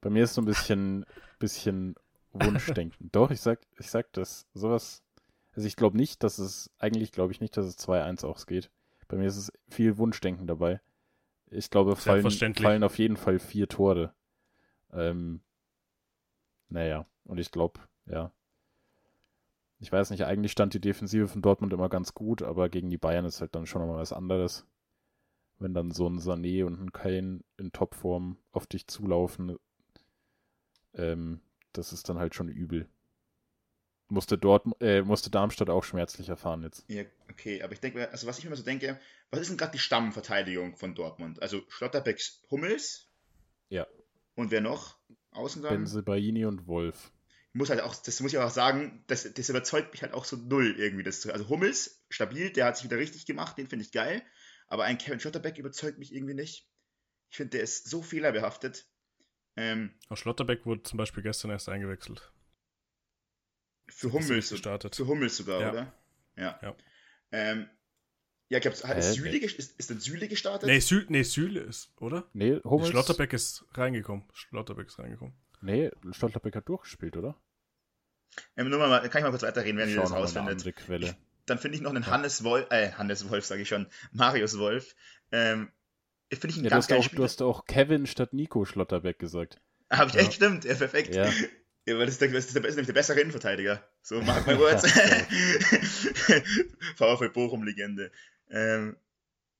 [0.00, 1.04] Bei mir ist so ein bisschen,
[1.38, 1.94] bisschen
[2.32, 3.08] Wunschdenken.
[3.12, 4.46] Doch, ich sag, ich sag das.
[4.54, 5.02] Sowas.
[5.52, 8.70] Also ich glaube nicht, dass es, eigentlich glaube ich nicht, dass es 2-1 auch geht.
[9.08, 10.80] Bei mir ist es viel Wunschdenken dabei.
[11.50, 14.14] Ich glaube, fallen, fallen auf jeden Fall vier Tore.
[14.92, 15.42] Ähm,
[16.70, 18.32] naja, und ich glaube, ja,
[19.80, 22.98] ich weiß nicht, eigentlich stand die Defensive von Dortmund immer ganz gut, aber gegen die
[22.98, 24.66] Bayern ist halt dann schon nochmal was anderes.
[25.58, 29.56] Wenn dann so ein Sané und ein Kane in Topform auf dich zulaufen,
[30.94, 31.40] ähm,
[31.72, 32.88] das ist dann halt schon übel.
[34.08, 36.84] Musste, dort, äh, musste Darmstadt auch schmerzlich erfahren jetzt.
[36.88, 38.98] Ja, okay, aber ich denke, also was ich immer so denke,
[39.30, 41.40] was ist denn gerade die Stammverteidigung von Dortmund?
[41.40, 43.06] Also Schlotterbecks Hummels?
[43.68, 43.86] Ja.
[44.34, 44.98] Und wer noch?
[45.32, 45.74] Außen dann?
[45.74, 47.12] Benzebaini und Wolf
[47.52, 50.36] muss halt auch, das muss ich auch sagen, das, das überzeugt mich halt auch so
[50.36, 51.02] null irgendwie.
[51.02, 54.22] Das, also Hummels, stabil, der hat sich wieder richtig gemacht, den finde ich geil.
[54.68, 56.68] Aber ein Kevin Schlotterbeck überzeugt mich irgendwie nicht.
[57.30, 58.86] Ich finde, der ist so fehlerbehaftet.
[59.56, 62.32] Ähm, auch Schlotterbeck wurde zum Beispiel gestern erst eingewechselt.
[63.88, 64.94] Für Hummels gestartet.
[64.94, 65.70] Für Hummels sogar, ja.
[65.70, 65.92] oder?
[66.36, 66.58] Ja.
[66.62, 66.76] Ja,
[67.32, 67.68] ähm,
[68.50, 70.68] ja ich glaube, äh, Süle, ist, ist denn Süle gestartet?
[70.68, 72.28] Nee, Süle, nee, Süle ist, oder?
[72.34, 72.90] Nee, Hummels.
[72.90, 74.24] Schlotterbeck ist reingekommen.
[74.34, 75.34] Schlotterbeck ist reingekommen.
[75.62, 77.36] Nee, Stolterbeck hat durchgespielt, oder?
[78.56, 80.76] Ähm, nur mal, kann ich mal kurz weiterreden, wenn ihr das rausfindet.
[80.76, 81.16] Quelle.
[81.46, 82.10] Dann finde ich noch einen Ja.
[82.10, 84.94] Hannes Wolf, äh, Hannes Wolf sage ich schon, Marius Wolf.
[85.32, 85.70] Ähm,
[86.30, 88.64] finde ich einen Ja, du, ganz hast geilen auch, du hast auch Kevin statt Nico
[88.64, 89.60] Schlotterbeck gesagt.
[89.90, 90.20] Habe ich Ja.
[90.22, 91.14] echt stimmt, ja, perfekt.
[91.14, 91.30] Ja.
[91.86, 93.82] Ja, weil das ist, der, das ist, ist nämlich der bessere Innenverteidiger.
[94.02, 94.82] So, mark my words.
[96.96, 98.12] VfL Bochum-Legende.
[98.50, 98.96] Ähm,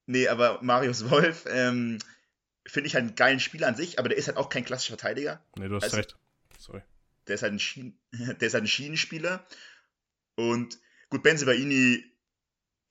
[0.07, 1.99] nee, aber Marius Wolf ähm,
[2.66, 4.97] finde ich halt einen geilen Spieler an sich, aber der ist halt auch kein klassischer
[4.97, 5.45] Verteidiger.
[5.57, 6.16] Nee, du hast Also- recht.
[6.59, 6.82] Sorry.
[7.26, 9.47] Der ist halt ein, Schien der ist halt ein Schienenspieler.
[10.36, 10.78] Und
[11.11, 12.05] gut, Benzebaini,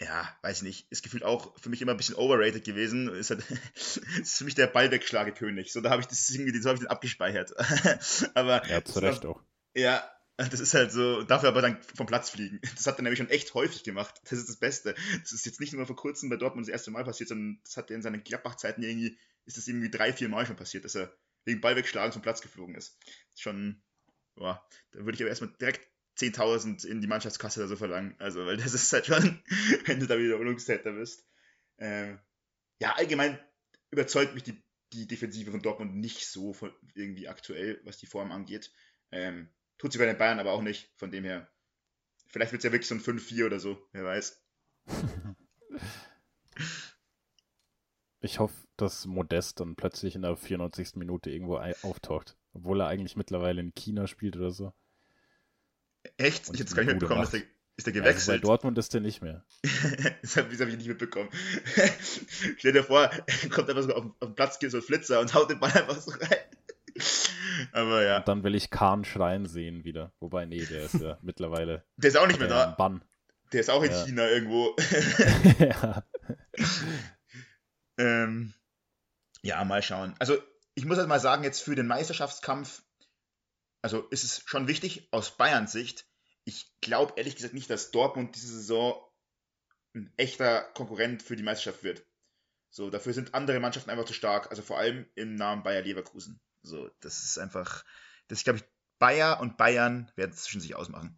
[0.02, 3.10] ja, weiß ich nicht, ist gefühlt auch für mich immer ein bisschen overrated gewesen.
[3.14, 3.44] Ist, halt,
[3.76, 5.74] ist für mich der Ballwegschlagekönig.
[5.74, 7.52] So, da habe ich das irgendwie, so habe ich den abgespeichert.
[8.36, 9.42] aber Ja, zu Recht auch.
[9.76, 10.10] ja,
[10.48, 12.62] das ist halt so, dafür aber dann vom Platz fliegen.
[12.76, 14.22] Das hat er nämlich schon echt häufig gemacht.
[14.24, 14.96] Das ist das Beste.
[15.22, 17.76] Das ist jetzt nicht nur vor kurzem bei Dortmund das erste Mal passiert, sondern das
[17.76, 20.96] hat er in seinen Gladbach-Zeiten irgendwie, ist das irgendwie drei, vier Mal schon passiert, dass
[20.96, 21.14] er
[21.46, 22.98] wegen Ball wegschlagen zum Platz geflogen ist.
[23.34, 23.82] ist schon,
[24.36, 25.82] boah, da würde ich aber erstmal direkt
[26.18, 28.16] 10.000 in die Mannschaftskasse oder so verlangen.
[28.20, 29.44] Also, weil das ist halt schon,
[29.86, 31.26] wenn du da wieder Unungstäter bist.
[31.78, 32.20] Ähm,
[32.80, 33.40] ja, allgemein
[33.92, 34.64] überzeugt mich die,
[34.94, 38.72] die Defensive von Dortmund nicht so von, irgendwie aktuell, was die Form angeht.
[39.12, 39.50] Ähm,
[39.80, 41.50] tut sie bei den Bayern aber auch nicht, von dem her.
[42.28, 44.40] Vielleicht wird es ja wirklich so ein 5-4 oder so, wer weiß.
[48.22, 50.96] Ich hoffe, dass Modest dann plötzlich in der 94.
[50.96, 52.36] Minute irgendwo auftaucht.
[52.54, 54.74] Obwohl er eigentlich mittlerweile in China spielt oder so.
[56.18, 56.50] Echt?
[56.50, 57.44] Und ich hätte es gar nicht mitbekommen, dass der,
[57.78, 58.44] ist der Ja, also bei gewechselt.
[58.44, 59.46] Dortmund ist er nicht mehr.
[60.22, 61.30] das habe hab ich nicht mitbekommen.
[62.58, 65.22] Stell dir vor, er kommt einfach so auf, auf den Platz, geht so ein Flitzer
[65.22, 66.40] und haut den Ball einfach so rein.
[67.72, 70.14] Aber ja, Und dann will ich Kahn schreien sehen wieder.
[70.20, 72.72] Wobei, nee, der ist ja mittlerweile der ist auch nicht mehr da.
[72.72, 73.04] Bann.
[73.52, 74.06] Der ist auch in Ja.
[74.06, 74.76] China irgendwo.
[75.60, 76.04] ja.
[77.98, 78.54] Ähm,
[79.42, 80.16] ja, mal schauen.
[80.20, 80.38] Also,
[80.74, 82.82] ich muss halt mal sagen, jetzt für den Meisterschaftskampf,
[83.82, 86.06] also ist es schon wichtig aus Bayerns Sicht.
[86.46, 89.02] Ich glaube ehrlich gesagt nicht, dass Dortmund diese Saison
[89.94, 92.06] ein echter Konkurrent für die Meisterschaft wird.
[92.70, 94.50] So, dafür sind andere Mannschaften einfach zu stark.
[94.50, 96.40] Also vor allem im Namen Bayer Leverkusen.
[96.62, 97.84] So, das ist einfach,
[98.28, 98.66] das glaube ich,
[99.00, 101.18] Bayer und Bayern werden es zwischen sich ausmachen.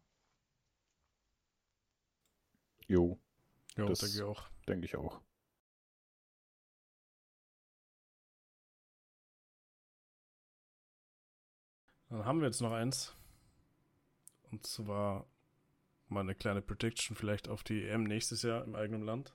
[2.88, 3.20] Jo,
[3.78, 4.50] Ja, Das- denke ich auch.
[4.68, 5.22] denke ich auch.
[12.10, 13.16] Dann haben wir jetzt noch eins.
[14.52, 15.26] Und zwar
[16.10, 19.34] mal eine kleine Prediction vielleicht auf die EM nächstes Jahr im eigenen Land.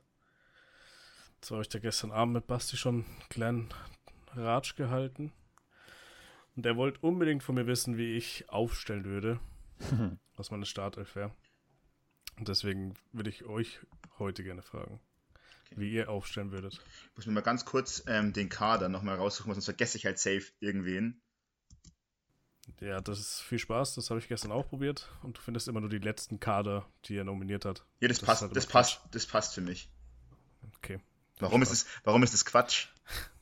[1.41, 3.75] Zwar habe ich da gestern Abend mit Basti schon einen kleinen
[4.35, 5.33] Ratsch gehalten.
[6.57, 9.39] Und der wollte unbedingt von mir wissen, wie ich aufstellen würde,
[10.37, 11.35] was meine Startelf wäre.
[12.39, 13.79] Und deswegen würde ich euch
[14.19, 15.01] heute gerne fragen,
[15.67, 15.81] Okay.
[15.81, 16.75] wie ihr aufstellen würdet.
[17.11, 20.19] Ich muss mir mal ganz kurz ähm, den Kader nochmal raussuchen, sonst vergesse ich halt
[20.19, 21.21] safe irgendwen.
[22.81, 25.09] Ja, das ist viel Spaß, das habe ich gestern auch probiert.
[25.23, 27.85] Und du findest immer nur die letzten Kader, die er nominiert hat.
[28.01, 29.91] Ja, das, Das passt, halt das passt, das passt für mich.
[30.77, 31.01] Okay.
[31.39, 32.89] Warum ist, es, warum ist das Quatsch?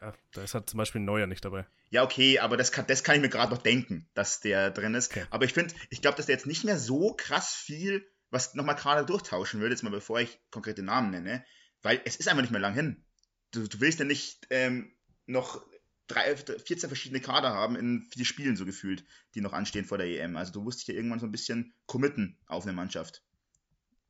[0.00, 1.66] Ja, da ist halt zum Beispiel ein Neuer nicht dabei.
[1.90, 4.94] Ja, okay, aber das kann, das kann ich mir gerade noch denken, dass der drin
[4.94, 5.10] ist.
[5.10, 5.26] Okay.
[5.30, 8.76] Aber ich finde, ich glaube, dass der jetzt nicht mehr so krass viel, was nochmal
[8.76, 11.44] gerade durchtauschen würde, jetzt mal bevor ich konkrete Namen nenne,
[11.82, 13.04] weil es ist einfach nicht mehr lang hin.
[13.52, 14.92] Du, du willst ja nicht ähm,
[15.26, 15.64] noch
[16.06, 19.04] drei, 14 verschiedene Kader haben in vier Spielen so gefühlt,
[19.34, 20.36] die noch anstehen vor der EM.
[20.36, 23.22] Also du musst dich ja irgendwann so ein bisschen committen auf eine Mannschaft.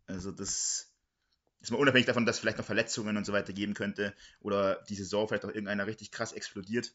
[0.07, 0.94] Also das
[1.65, 4.83] ist mal unabhängig davon, dass es vielleicht noch Verletzungen und so weiter geben könnte oder
[4.89, 6.95] die Saison vielleicht auch irgendeiner richtig krass explodiert.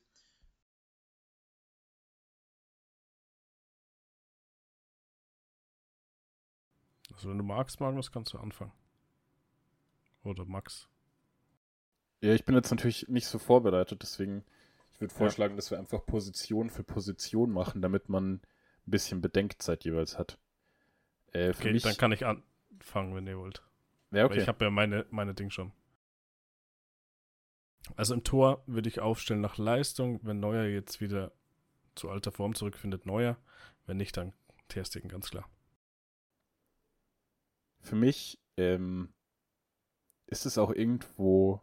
[7.14, 8.72] Also wenn du magst, Magnus, kannst du anfangen.
[10.24, 10.88] Oder Max.
[12.22, 14.44] Ja, ich bin jetzt natürlich nicht so vorbereitet, deswegen
[14.92, 15.20] ich würde Ja.
[15.20, 18.42] vorschlagen, dass wir einfach Position für Position machen, damit man ein
[18.86, 20.38] bisschen Bedenkzeit jeweils hat.
[21.32, 23.64] Äh, für Okay, mich, dann kann ich anfangen, wenn ihr wollt.
[24.12, 24.42] Ja, Weil okay.
[24.42, 25.72] ich habe ja meine, meine Ding schon.
[27.96, 30.20] Also im Tor würde ich aufstellen nach Leistung.
[30.24, 31.32] Wenn Neuer jetzt wieder
[31.96, 33.38] zu alter Form zurückfindet, Neuer.
[33.86, 34.34] Wenn nicht, dann
[34.68, 35.50] Ter Stegen, ganz klar.
[37.82, 39.14] Für mich ähm,
[40.28, 41.62] ist es auch irgendwo,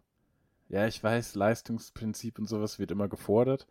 [0.68, 3.66] ja, ich weiß, Leistungsprinzip und sowas wird immer gefordert,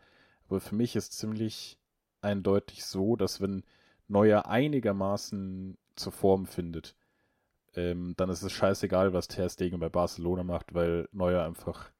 [0.48, 1.78] aber für mich ist ziemlich
[2.22, 3.64] eindeutig so, dass wenn
[4.08, 6.94] Neuer einigermaßen zur Form findet,
[7.76, 11.92] ähm, dann ist es scheißegal, was Ter Stegen bei Barcelona macht, weil Neuer einfach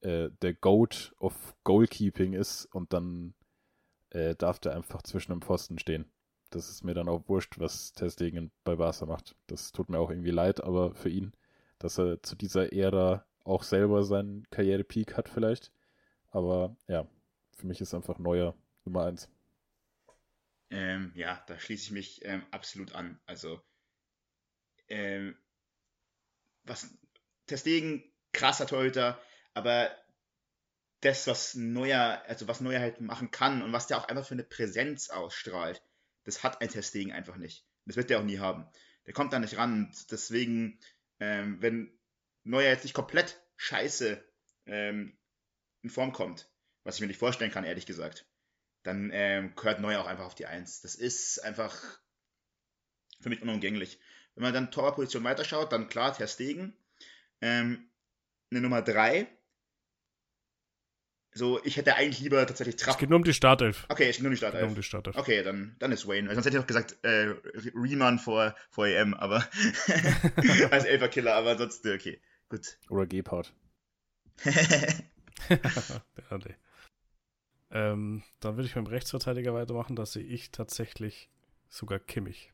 [0.00, 3.34] äh, der Goat of Goalkeeping ist und dann
[4.10, 6.10] äh, darf der einfach zwischen dem Pfosten stehen
[6.54, 9.34] das ist mir dann auch wurscht, was Ter Stegen bei Barca macht.
[9.46, 11.32] Das tut mir auch irgendwie leid, aber für ihn,
[11.78, 15.72] dass er zu dieser Ära auch selber seinen Karrierepeak hat vielleicht.
[16.30, 17.06] Aber ja,
[17.56, 19.28] für mich ist einfach neuer Nummer eins.
[20.70, 23.18] Ähm, ja, da schließe ich mich ähm, absolut an.
[23.26, 23.60] Also,
[24.88, 25.36] ähm,
[26.64, 26.88] was
[27.46, 29.20] Testegen, krasser Torhüter,
[29.54, 29.90] aber
[31.00, 34.34] das, was Neuer, also was Neuer halt machen kann und was der auch einfach für
[34.34, 35.82] eine Präsenz ausstrahlt,
[36.24, 37.66] das hat ein Testegen einfach nicht.
[37.84, 38.68] Das wird der auch nie haben.
[39.06, 39.92] Der kommt da nicht ran.
[40.10, 40.78] Deswegen,
[41.18, 41.98] ähm, wenn
[42.44, 44.24] Neuer jetzt nicht komplett scheiße
[44.66, 45.18] ähm,
[45.82, 46.48] in Form kommt,
[46.84, 48.26] was ich mir nicht vorstellen kann, ehrlich gesagt,
[48.84, 50.80] dann ähm, gehört Neuer auch einfach auf die Eins.
[50.80, 52.00] Das ist einfach
[53.20, 54.00] für mich unumgänglich.
[54.34, 56.74] Wenn man dann Torwartposition weiterschaut, dann klar, Ter Stegen.
[57.40, 57.88] Ähm,
[58.50, 59.26] eine Nummer 3.
[61.34, 62.94] So, ich hätte eigentlich lieber tatsächlich Trapp.
[62.94, 63.86] Es geht nur um die Startelf.
[63.88, 64.60] Okay, es geht nur um die Startelf.
[64.62, 65.16] Nur um die Startelf.
[65.16, 66.32] Okay, dann, dann ist Wayne.
[66.34, 67.34] Sonst hätte ich auch gesagt, äh,
[67.74, 69.36] Riemann vor, vor EM, aber
[70.70, 72.20] als Elferkiller, aber sonst, okay,
[72.50, 72.78] gut.
[72.90, 73.54] Oder Gebhardt.
[74.44, 76.54] ja, nee.
[77.70, 79.96] ähm, dann würde ich mit dem Rechtsverteidiger weitermachen.
[79.96, 81.30] Da sehe ich tatsächlich
[81.70, 82.51] sogar Kimmich.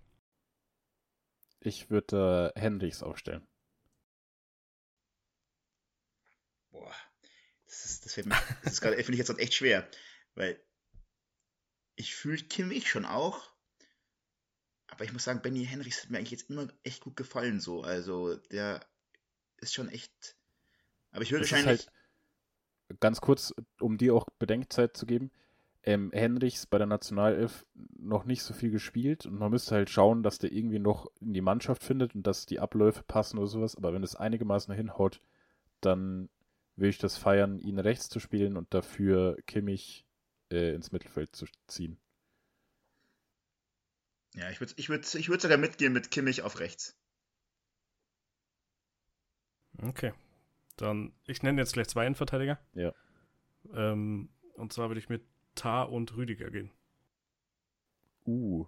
[1.60, 3.46] Ich würde äh, Hendricks aufstellen.
[6.70, 6.94] Boah,
[7.66, 9.88] das ist, das, das ist gerade, finde ich jetzt echt schwer,
[10.34, 10.62] weil
[11.96, 13.52] ich fühle Kimmich schon auch,
[14.88, 17.82] aber ich muss sagen, Benny Henrichs hat mir eigentlich jetzt immer echt gut gefallen, so.
[17.82, 18.84] Also, der
[19.58, 20.36] ist schon echt.
[21.10, 21.86] Aber ich würde wahrscheinlich.
[21.86, 25.30] Halt ganz kurz, um dir auch Bedenkzeit zu geben,
[25.88, 27.64] ähm, Henrichs bei der Nationalelf
[27.98, 31.32] noch nicht so viel gespielt und man müsste halt schauen, dass der irgendwie noch in
[31.32, 33.74] die Mannschaft findet und dass die Abläufe passen oder sowas.
[33.74, 35.22] Aber wenn es einigermaßen hinhaut,
[35.80, 36.28] dann
[36.76, 40.04] will ich das feiern, ihn rechts zu spielen und dafür Kimmich
[40.52, 41.98] äh, ins Mittelfeld zu ziehen.
[44.34, 46.98] Ja, ich würde ich würd, ich würd sogar mitgehen mit Kimmich auf rechts.
[49.80, 50.12] Okay.
[50.76, 52.58] Dann, ich nenne jetzt gleich zwei Innenverteidiger.
[52.74, 52.92] Ja.
[53.72, 55.22] Ähm, und zwar würde ich mit
[55.58, 56.70] Tar und Rüdiger gehen.
[58.26, 58.66] Uh.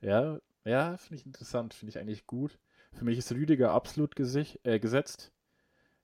[0.00, 2.58] Ja, ja, finde ich interessant, finde ich eigentlich gut.
[2.92, 5.32] Für mich ist Rüdiger absolut äh, gesetzt.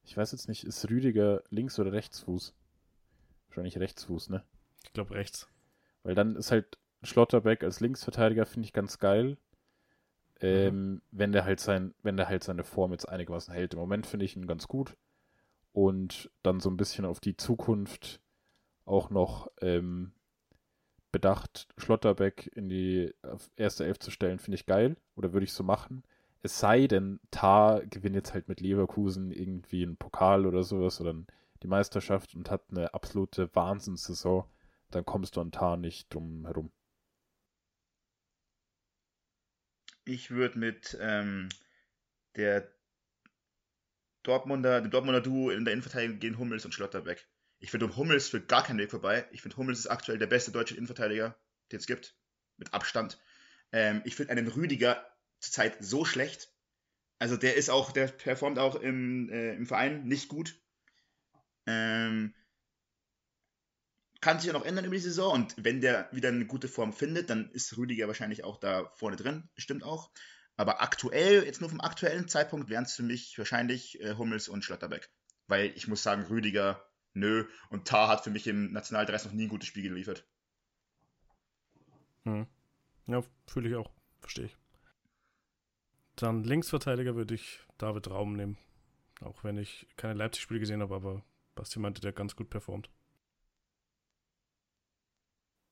[0.04, 2.54] Ich weiß jetzt nicht, ist Rüdiger Links- oder Rechtsfuß?
[3.48, 4.44] Wahrscheinlich Rechtsfuß, ne?
[4.84, 5.48] Ich glaube rechts.
[6.02, 9.36] Weil dann ist halt Schlotterbeck als Linksverteidiger, finde ich ganz geil.
[10.40, 11.02] Ähm, mhm.
[11.12, 13.74] wenn der halt sein, wenn der halt seine Form jetzt einigermaßen hält.
[13.74, 14.96] Im Moment finde ich ihn ganz gut.
[15.72, 18.20] Und dann so ein bisschen auf die Zukunft
[18.84, 20.12] auch noch ähm,
[21.12, 23.14] bedacht, Schlotterbeck in die
[23.56, 24.96] erste Elf zu stellen, finde ich geil.
[25.14, 26.02] Oder würde ich so machen.
[26.42, 31.14] Es sei denn, Tar gewinnt jetzt halt mit Leverkusen irgendwie einen Pokal oder sowas oder
[31.62, 34.44] die Meisterschaft und hat eine absolute Wahnsinnssaison,
[34.90, 36.72] dann kommst du an Tar nicht drum herum.
[40.04, 41.48] Ich würde mit ähm,
[42.34, 42.68] der
[44.24, 47.28] Dortmunder, dem Dortmunder Duo in der Innenverteidigung gehen Hummels und Schlotterbeck.
[47.62, 49.24] Ich finde um Hummels führt gar kein Weg vorbei.
[49.30, 51.38] Ich finde Hummels ist aktuell der beste deutsche Innenverteidiger,
[51.70, 52.16] den es gibt.
[52.56, 53.20] Mit Abstand.
[53.70, 55.06] Ähm, ich finde einen Rüdiger
[55.38, 56.52] zurzeit so schlecht.
[57.20, 60.60] Also der ist auch, der performt auch im, äh, im Verein nicht gut.
[61.66, 62.34] Ähm,
[64.20, 66.92] kann sich ja noch ändern über die Saison und wenn der wieder eine gute Form
[66.92, 70.10] findet, dann ist Rüdiger wahrscheinlich auch da vorne drin, stimmt auch.
[70.56, 74.64] Aber aktuell, jetzt nur vom aktuellen Zeitpunkt, wären es für mich wahrscheinlich äh, Hummels und
[74.64, 75.08] Schlotterbeck.
[75.46, 77.46] Weil ich muss sagen, Rüdiger nö.
[77.70, 80.26] Und Tar hat für mich im Nationaldress noch nie ein gutes Spiel geliefert.
[82.24, 82.46] Hm.
[83.06, 83.90] Ja, fühle ich auch.
[84.20, 84.56] Verstehe ich.
[86.16, 88.58] Dann Linksverteidiger würde ich David Raum nehmen.
[89.20, 92.90] Auch wenn ich keine Leipzig-Spiele gesehen habe, aber Basti meinte, der ganz gut performt.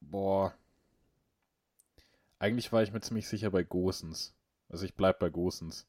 [0.01, 0.55] Boah.
[2.39, 4.35] Eigentlich war ich mir ziemlich sicher bei Gosens.
[4.69, 5.87] Also ich bleib bei Gosens.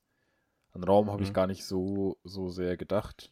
[0.73, 1.27] An Raum habe mhm.
[1.27, 3.31] ich gar nicht so, so sehr gedacht.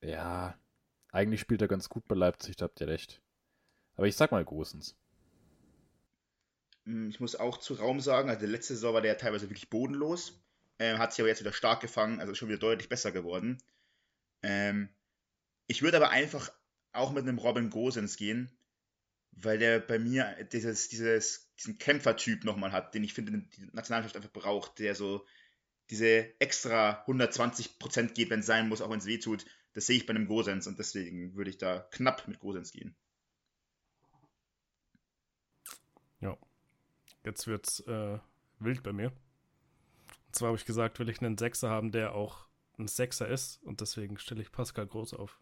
[0.00, 0.58] Ja,
[1.12, 3.20] eigentlich spielt er ganz gut bei Leipzig, da habt ihr recht.
[3.96, 4.96] Aber ich sag mal Großens.
[6.84, 10.40] Hm, ich muss auch zu Raum sagen, also letzte Saison war der teilweise wirklich bodenlos.
[10.78, 13.58] Ähm, hat sich aber jetzt wieder stark gefangen, also schon wieder deutlich besser geworden.
[14.42, 14.88] Ähm,
[15.66, 16.50] ich würde aber einfach
[16.92, 18.50] auch mit einem Robin Gosens gehen,
[19.32, 24.16] weil der bei mir dieses, dieses, diesen Kämpfertyp nochmal hat, den ich finde, die Nationalmannschaft
[24.16, 25.26] einfach braucht, der so
[25.90, 29.44] diese extra 120% geht, wenn es sein muss, auch wenn es weh tut.
[29.72, 32.96] Das sehe ich bei einem Gosens und deswegen würde ich da knapp mit Gosens gehen.
[36.20, 36.36] Ja.
[37.24, 38.18] Jetzt wird's äh,
[38.58, 39.12] wild bei mir.
[40.26, 42.46] Und zwar habe ich gesagt, will ich einen Sechser haben, der auch
[42.78, 45.38] ein Sechser ist und deswegen stelle ich Pascal Groß auf.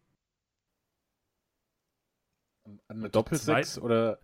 [2.88, 4.20] Eine Doppelsechs oder?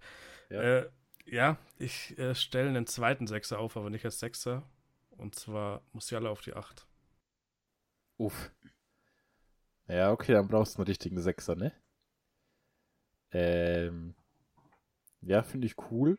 [0.50, 0.90] Ja, äh,
[1.24, 4.68] ja ich äh, stelle einen zweiten Sechser auf, aber nicht als Sechser.
[5.10, 6.86] Und zwar Musiala auf die 8.
[8.16, 8.50] Uff.
[9.88, 11.72] Ja, okay, dann brauchst du einen richtigen Sechser, ne?
[13.32, 14.14] Ähm,
[15.20, 16.18] ja, finde ich cool.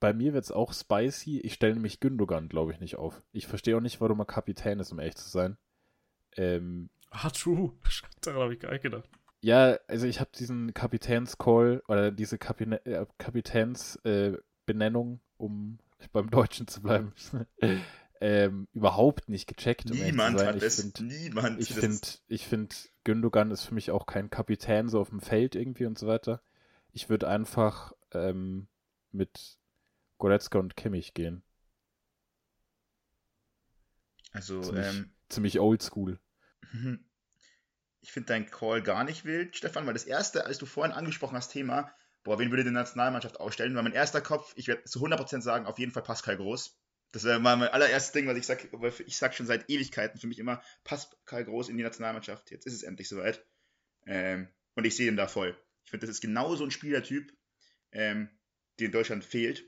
[0.00, 1.40] Bei mir wird es auch spicy.
[1.40, 3.22] Ich stelle nämlich Gündogan, glaube ich, nicht auf.
[3.32, 5.56] Ich verstehe auch nicht, warum er Kapitän ist, um ehrlich zu sein.
[6.36, 7.72] Ähm, ah, true.
[8.20, 9.08] Daran habe ich gar nicht gedacht.
[9.40, 15.78] Ja, also ich habe diesen Kapitänscall oder diese Kapine äh, Kapitänsbenennung, äh, um
[16.12, 17.12] beim Deutschen zu bleiben,
[18.20, 19.90] ähm, überhaupt nicht gecheckt.
[19.90, 20.80] Um Niemand hat es.
[20.80, 21.60] Find, Niemand.
[21.60, 25.54] Ich finde, ich finde, Gündogan ist für mich auch kein Kapitän so auf dem Feld
[25.54, 26.42] irgendwie und so weiter.
[26.92, 28.68] Ich würde einfach ähm,
[29.12, 29.58] mit
[30.18, 31.42] Goretzka und Kimmich gehen.
[34.32, 36.18] Also ziemlich, ähm, ziemlich oldschool.
[38.00, 41.36] Ich finde dein Call gar nicht wild, Stefan, weil das erste, als du vorhin angesprochen
[41.36, 41.90] hast, Thema,
[42.24, 45.66] boah, wen würde die Nationalmannschaft ausstellen, war mein erster Kopf, ich werde zu 100% sagen,
[45.66, 46.77] auf jeden Fall Pascal Groß.
[47.12, 50.20] Das wäre mal mein allererstes Ding, was ich sage, weil ich sage schon seit Ewigkeiten
[50.20, 52.50] für mich immer, Pascal Groß in die Nationalmannschaft.
[52.50, 53.44] Jetzt ist es endlich soweit.
[54.06, 55.56] Ähm, und ich sehe ihn da voll.
[55.84, 57.34] Ich finde, das ist genau so ein Spielertyp,
[57.92, 58.28] ähm,
[58.78, 59.64] den Deutschland fehlt.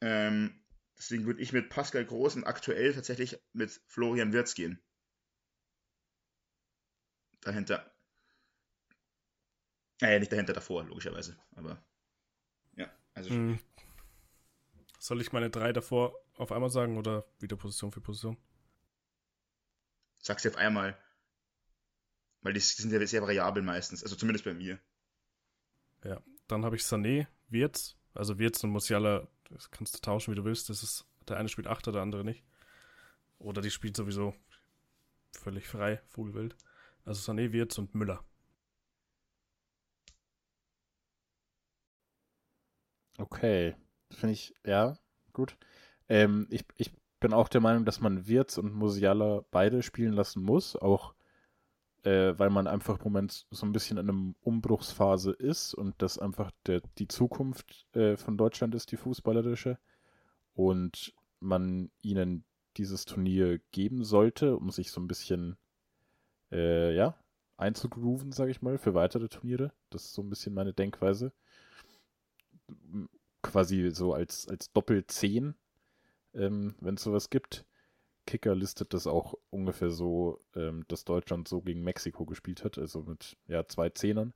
[0.00, 0.64] Ähm,
[0.96, 4.82] deswegen würde ich mit Pascal Groß und aktuell tatsächlich mit Florian Wirz gehen.
[7.42, 7.94] Dahinter.
[10.00, 11.38] Naja, nicht dahinter, davor, logischerweise.
[11.54, 11.84] Aber
[12.76, 13.30] ja, also.
[13.30, 13.58] Hm.
[15.04, 18.38] Soll ich meine drei davor auf einmal sagen oder wieder Position für Position?
[20.22, 20.96] Sag sie auf einmal.
[22.40, 24.02] Weil die sind ja sehr variabel meistens.
[24.02, 24.78] Also zumindest bei mir.
[26.04, 27.98] Ja, dann habe ich Sané, Wirtz.
[28.14, 30.70] Also Wirtz und Musiala, das kannst du tauschen, wie du willst.
[30.70, 32.42] Das ist, der eine spielt Achter, der andere nicht.
[33.38, 34.34] Oder die spielt sowieso
[35.32, 36.56] völlig frei, Vogelwild.
[37.04, 38.24] Also Sané, Wirtz und Müller.
[43.18, 43.76] Okay.
[44.14, 44.96] Finde ich, ja,
[45.32, 45.56] gut.
[46.08, 50.42] Ähm, ich, ich bin auch der Meinung, dass man Wirtz und Musiala beide spielen lassen
[50.42, 51.14] muss, auch
[52.04, 56.18] äh, weil man einfach im Moment so ein bisschen in einer Umbruchsphase ist und das
[56.18, 59.78] einfach der, die Zukunft äh, von Deutschland ist, die fußballerische.
[60.54, 62.44] Und man ihnen
[62.76, 65.56] dieses Turnier geben sollte, um sich so ein bisschen,
[66.52, 67.18] äh, ja,
[67.56, 69.72] einzugrooven, sage ich mal, für weitere Turniere.
[69.90, 71.32] Das ist so ein bisschen meine Denkweise
[73.44, 75.54] quasi so als, als Doppel-10,
[76.34, 77.64] ähm, wenn es sowas gibt.
[78.26, 83.02] Kicker listet das auch ungefähr so, ähm, dass Deutschland so gegen Mexiko gespielt hat, also
[83.02, 84.32] mit ja, zwei Zehnern.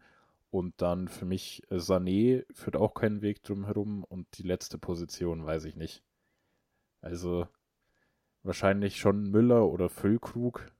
[0.51, 4.79] Und dann für mich äh, Sané führt auch keinen Weg drum herum und die letzte
[4.79, 6.03] Position weiß ich nicht.
[7.01, 7.49] Also
[8.43, 10.71] wahrscheinlich schon Müller oder Füllkrug.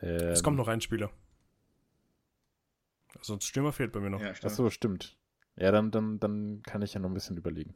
[0.00, 1.10] Ähm, es kommt noch ein Spieler.
[3.20, 4.20] Sonst Stürmer fehlt bei mir noch.
[4.20, 5.16] Ja, Achso, stimmt.
[5.56, 7.74] Ja, dann, dann, dann kann ich ja noch ein bisschen überlegen.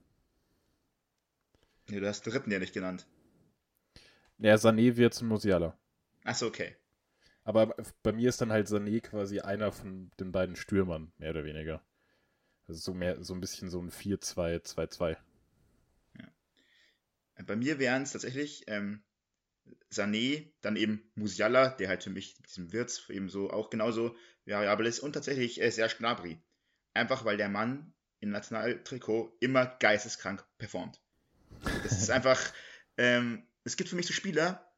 [1.88, 3.06] Nee, du hast den dritten ja nicht genannt.
[4.38, 5.76] Ja, Sané wird zum Musiala.
[6.24, 6.76] Achso, okay.
[7.44, 11.44] Aber bei mir ist dann halt Sané quasi einer von den beiden Stürmern, mehr oder
[11.44, 11.82] weniger.
[12.66, 15.16] Also so, mehr, so ein bisschen so ein 4-2-2-2.
[16.18, 17.44] Ja.
[17.46, 19.02] Bei mir wären es tatsächlich ähm,
[19.90, 24.14] Sané, dann eben Musiala, der halt für mich mit diesem Wirtz eben so auch genauso
[24.44, 26.38] variabel ist und tatsächlich äh, Serge Gnabry.
[26.98, 31.00] Einfach weil der Mann im Nationaltrikot immer geisteskrank performt.
[31.84, 32.40] Das ist einfach,
[32.96, 34.68] ähm, es gibt für mich so Spieler,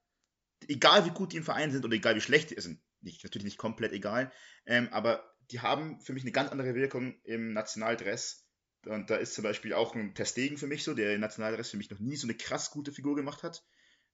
[0.68, 3.46] egal wie gut die im Verein sind oder egal wie schlecht die sind, nicht, natürlich
[3.46, 4.30] nicht komplett egal,
[4.66, 8.46] ähm, aber die haben für mich eine ganz andere Wirkung im Nationaldress.
[8.86, 11.76] Und da ist zum Beispiel auch ein Testegen für mich so, der im Nationaldress für
[11.76, 13.64] mich noch nie so eine krass gute Figur gemacht hat.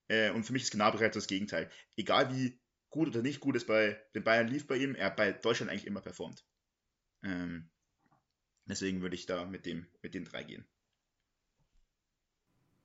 [0.08, 1.70] Äh, und für mich ist Gnabry halt das Gegenteil.
[1.96, 5.16] Egal wie gut oder nicht gut es bei den Bayern lief bei ihm, er hat
[5.16, 6.44] bei Deutschland eigentlich immer performt.
[7.22, 7.70] Ähm,
[8.66, 10.66] Deswegen würde ich da mit dem, mit den drei gehen.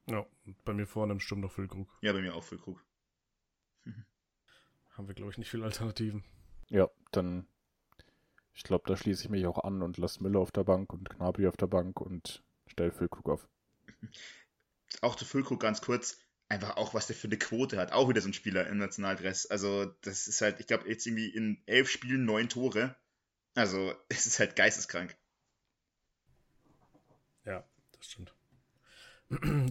[0.07, 0.25] Ja,
[0.65, 1.87] bei mir vorne im Sturm noch Füllkrug.
[2.01, 2.83] Ja, bei mir auch Füllkrug.
[4.91, 6.23] Haben wir, glaube ich, nicht viele Alternativen.
[6.69, 7.47] Ja, dann,
[8.53, 11.09] ich glaube, da schließe ich mich auch an und lasse Müller auf der Bank und
[11.09, 13.47] Gnabry auf der Bank und stelle Füllkrug auf.
[15.01, 16.19] Auch zu Füllkrug ganz kurz,
[16.49, 17.93] einfach auch, was der für eine Quote hat.
[17.93, 19.45] Auch wieder so ein Spieler im Nationaldress.
[19.45, 22.97] Also, das ist halt, ich glaube, jetzt irgendwie in elf Spielen neun Tore.
[23.55, 25.17] Also, es ist halt geisteskrank.
[28.01, 28.35] Das stimmt.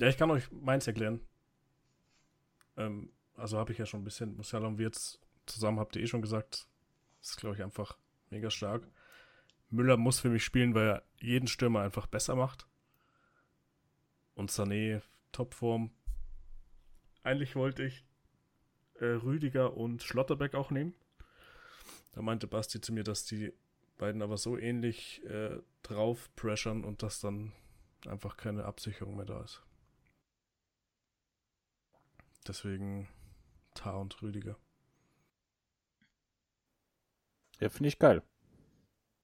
[0.01, 1.21] ja, ich kann euch meins erklären.
[2.77, 6.07] Ähm, also habe ich ja schon ein bisschen, Musiala und Wirtz zusammen habt ihr eh
[6.07, 6.69] schon gesagt.
[7.21, 7.99] Das ist, glaube ich, einfach
[8.31, 8.87] mega stark.
[9.69, 12.67] Müller muss für mich spielen, weil er jeden Stürmer einfach besser macht.
[14.35, 15.03] Und Sané,
[15.33, 15.91] Topform.
[17.25, 18.05] Eigentlich wollte ich
[18.95, 20.95] äh, Rüdiger und Schlotterbeck auch nehmen.
[22.13, 23.53] Da meinte Basti zu mir, dass die
[23.99, 27.53] beiden aber so ähnlich äh, drauf pressern und dass dann
[28.07, 29.63] einfach keine Absicherung mehr da ist.
[32.47, 33.09] Deswegen
[33.75, 34.57] Tar und Rüdiger.
[37.61, 38.23] Ja, finde ich geil.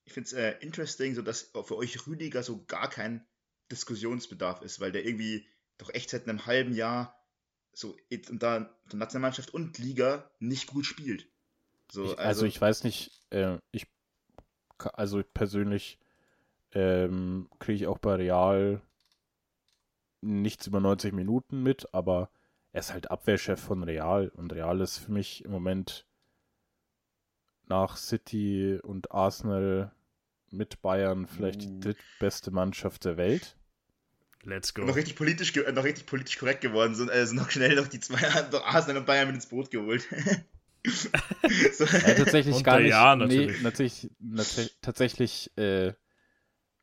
[0.04, 3.26] ich finde es äh, interesting, so dass für euch Rüdiger so gar kein
[3.70, 5.46] Diskussionsbedarf ist, weil der irgendwie
[5.78, 7.18] doch echt seit einem halben Jahr
[7.72, 7.96] so
[8.30, 11.28] und da Nationalmannschaft und Liga nicht gut spielt.
[11.90, 13.86] So, ich, also, also, ich weiß nicht, äh, ich
[14.78, 15.98] also persönlich
[16.72, 18.80] ähm, kriege ich auch bei Real
[20.20, 22.30] nichts über 90 Minuten mit, aber
[22.72, 26.06] er ist halt Abwehrchef von Real und Real ist für mich im Moment
[27.68, 29.92] nach City und Arsenal
[30.50, 31.80] mit Bayern vielleicht die uh.
[31.80, 33.56] drittbeste Mannschaft der Welt.
[34.42, 34.84] Let's go.
[34.84, 38.20] Noch richtig politisch, noch richtig politisch korrekt geworden sind, also noch schnell noch die zwei
[38.52, 40.06] noch Arsenal und Bayern mit ins Boot geholt.
[41.72, 41.84] so.
[41.84, 42.90] ja, tatsächlich gar nicht.
[42.90, 43.56] Ja, natürlich.
[43.56, 45.94] Nee, natürlich, natürlich tatsächlich, äh,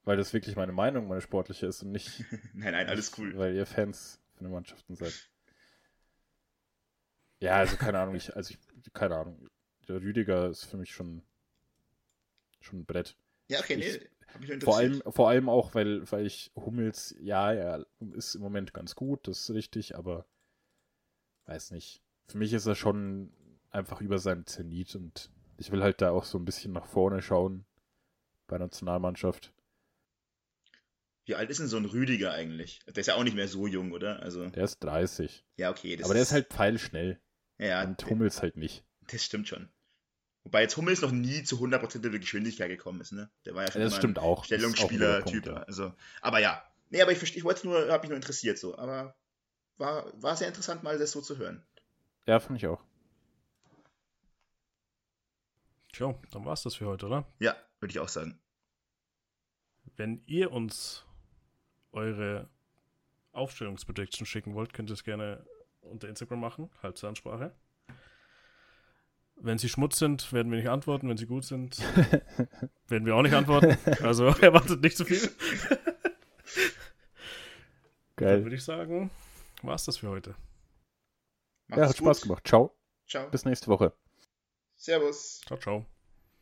[0.03, 2.25] weil das wirklich meine Meinung, meine sportliche ist und nicht.
[2.53, 3.37] nein, nein, alles cool.
[3.37, 5.29] Weil ihr Fans von den Mannschaften seid.
[7.39, 9.49] Ja, also keine Ahnung, ich, also ich, keine Ahnung.
[9.87, 11.23] Der Rüdiger ist für mich schon,
[12.61, 13.17] schon ein Brett.
[13.49, 14.59] Ja, okay, ich, nee.
[14.61, 18.95] Vor allem, vor allem auch, weil, weil ich Hummels, ja, er ist im Moment ganz
[18.95, 20.25] gut, das ist richtig, aber
[21.45, 22.01] weiß nicht.
[22.27, 23.31] Für mich ist er schon
[23.69, 27.21] einfach über seinem Zenit und ich will halt da auch so ein bisschen nach vorne
[27.21, 27.65] schauen
[28.47, 29.53] bei der Nationalmannschaft.
[31.25, 32.79] Wie alt ist denn so ein Rüdiger eigentlich?
[32.85, 34.21] Der ist ja auch nicht mehr so jung, oder?
[34.21, 34.49] Also...
[34.49, 35.45] Der ist 30.
[35.57, 35.97] Ja, okay.
[36.03, 37.21] aber der ist halt pfeilschnell.
[37.57, 37.83] Ja.
[37.83, 38.83] Und Hummels halt nicht.
[39.09, 39.69] Das stimmt schon.
[40.43, 43.31] Wobei jetzt Hummels noch nie zu 100% der Geschwindigkeit gekommen ist, ne?
[43.45, 44.43] Der war ja schon das stimmt auch.
[44.43, 45.45] Stellungsspieler-Typ.
[45.45, 45.53] Ja.
[45.63, 46.61] Also, aber ja.
[46.89, 48.77] Nee, aber ich verstehe, ich wollte es nur, habe mich nur interessiert so.
[48.77, 49.15] Aber
[49.77, 51.65] war, war sehr interessant, mal das so zu hören.
[52.27, 52.83] Ja, fand ich auch.
[55.93, 57.25] Tja, dann war es das für heute, oder?
[57.39, 58.39] Ja, würde ich auch sagen.
[59.95, 61.05] Wenn ihr uns
[61.93, 62.49] eure
[63.31, 65.45] Aufstellungsprediction schicken wollt, könnt ihr es gerne
[65.81, 67.55] unter Instagram machen, Halbzahnsprache.
[69.35, 71.09] Wenn sie Schmutz sind, werden wir nicht antworten.
[71.09, 71.79] Wenn sie gut sind,
[72.87, 73.77] werden wir auch nicht antworten.
[74.03, 75.19] Also erwartet nicht zu so viel.
[78.15, 78.35] Geil.
[78.35, 79.09] Dann würde ich sagen,
[79.63, 80.35] war es das für heute.
[81.67, 82.05] Macht's ja, hat gut.
[82.05, 82.47] Spaß gemacht.
[82.47, 82.75] Ciao.
[83.07, 83.29] Ciao.
[83.29, 83.93] Bis nächste Woche.
[84.75, 85.41] Servus.
[85.45, 85.92] Ciao, ciao.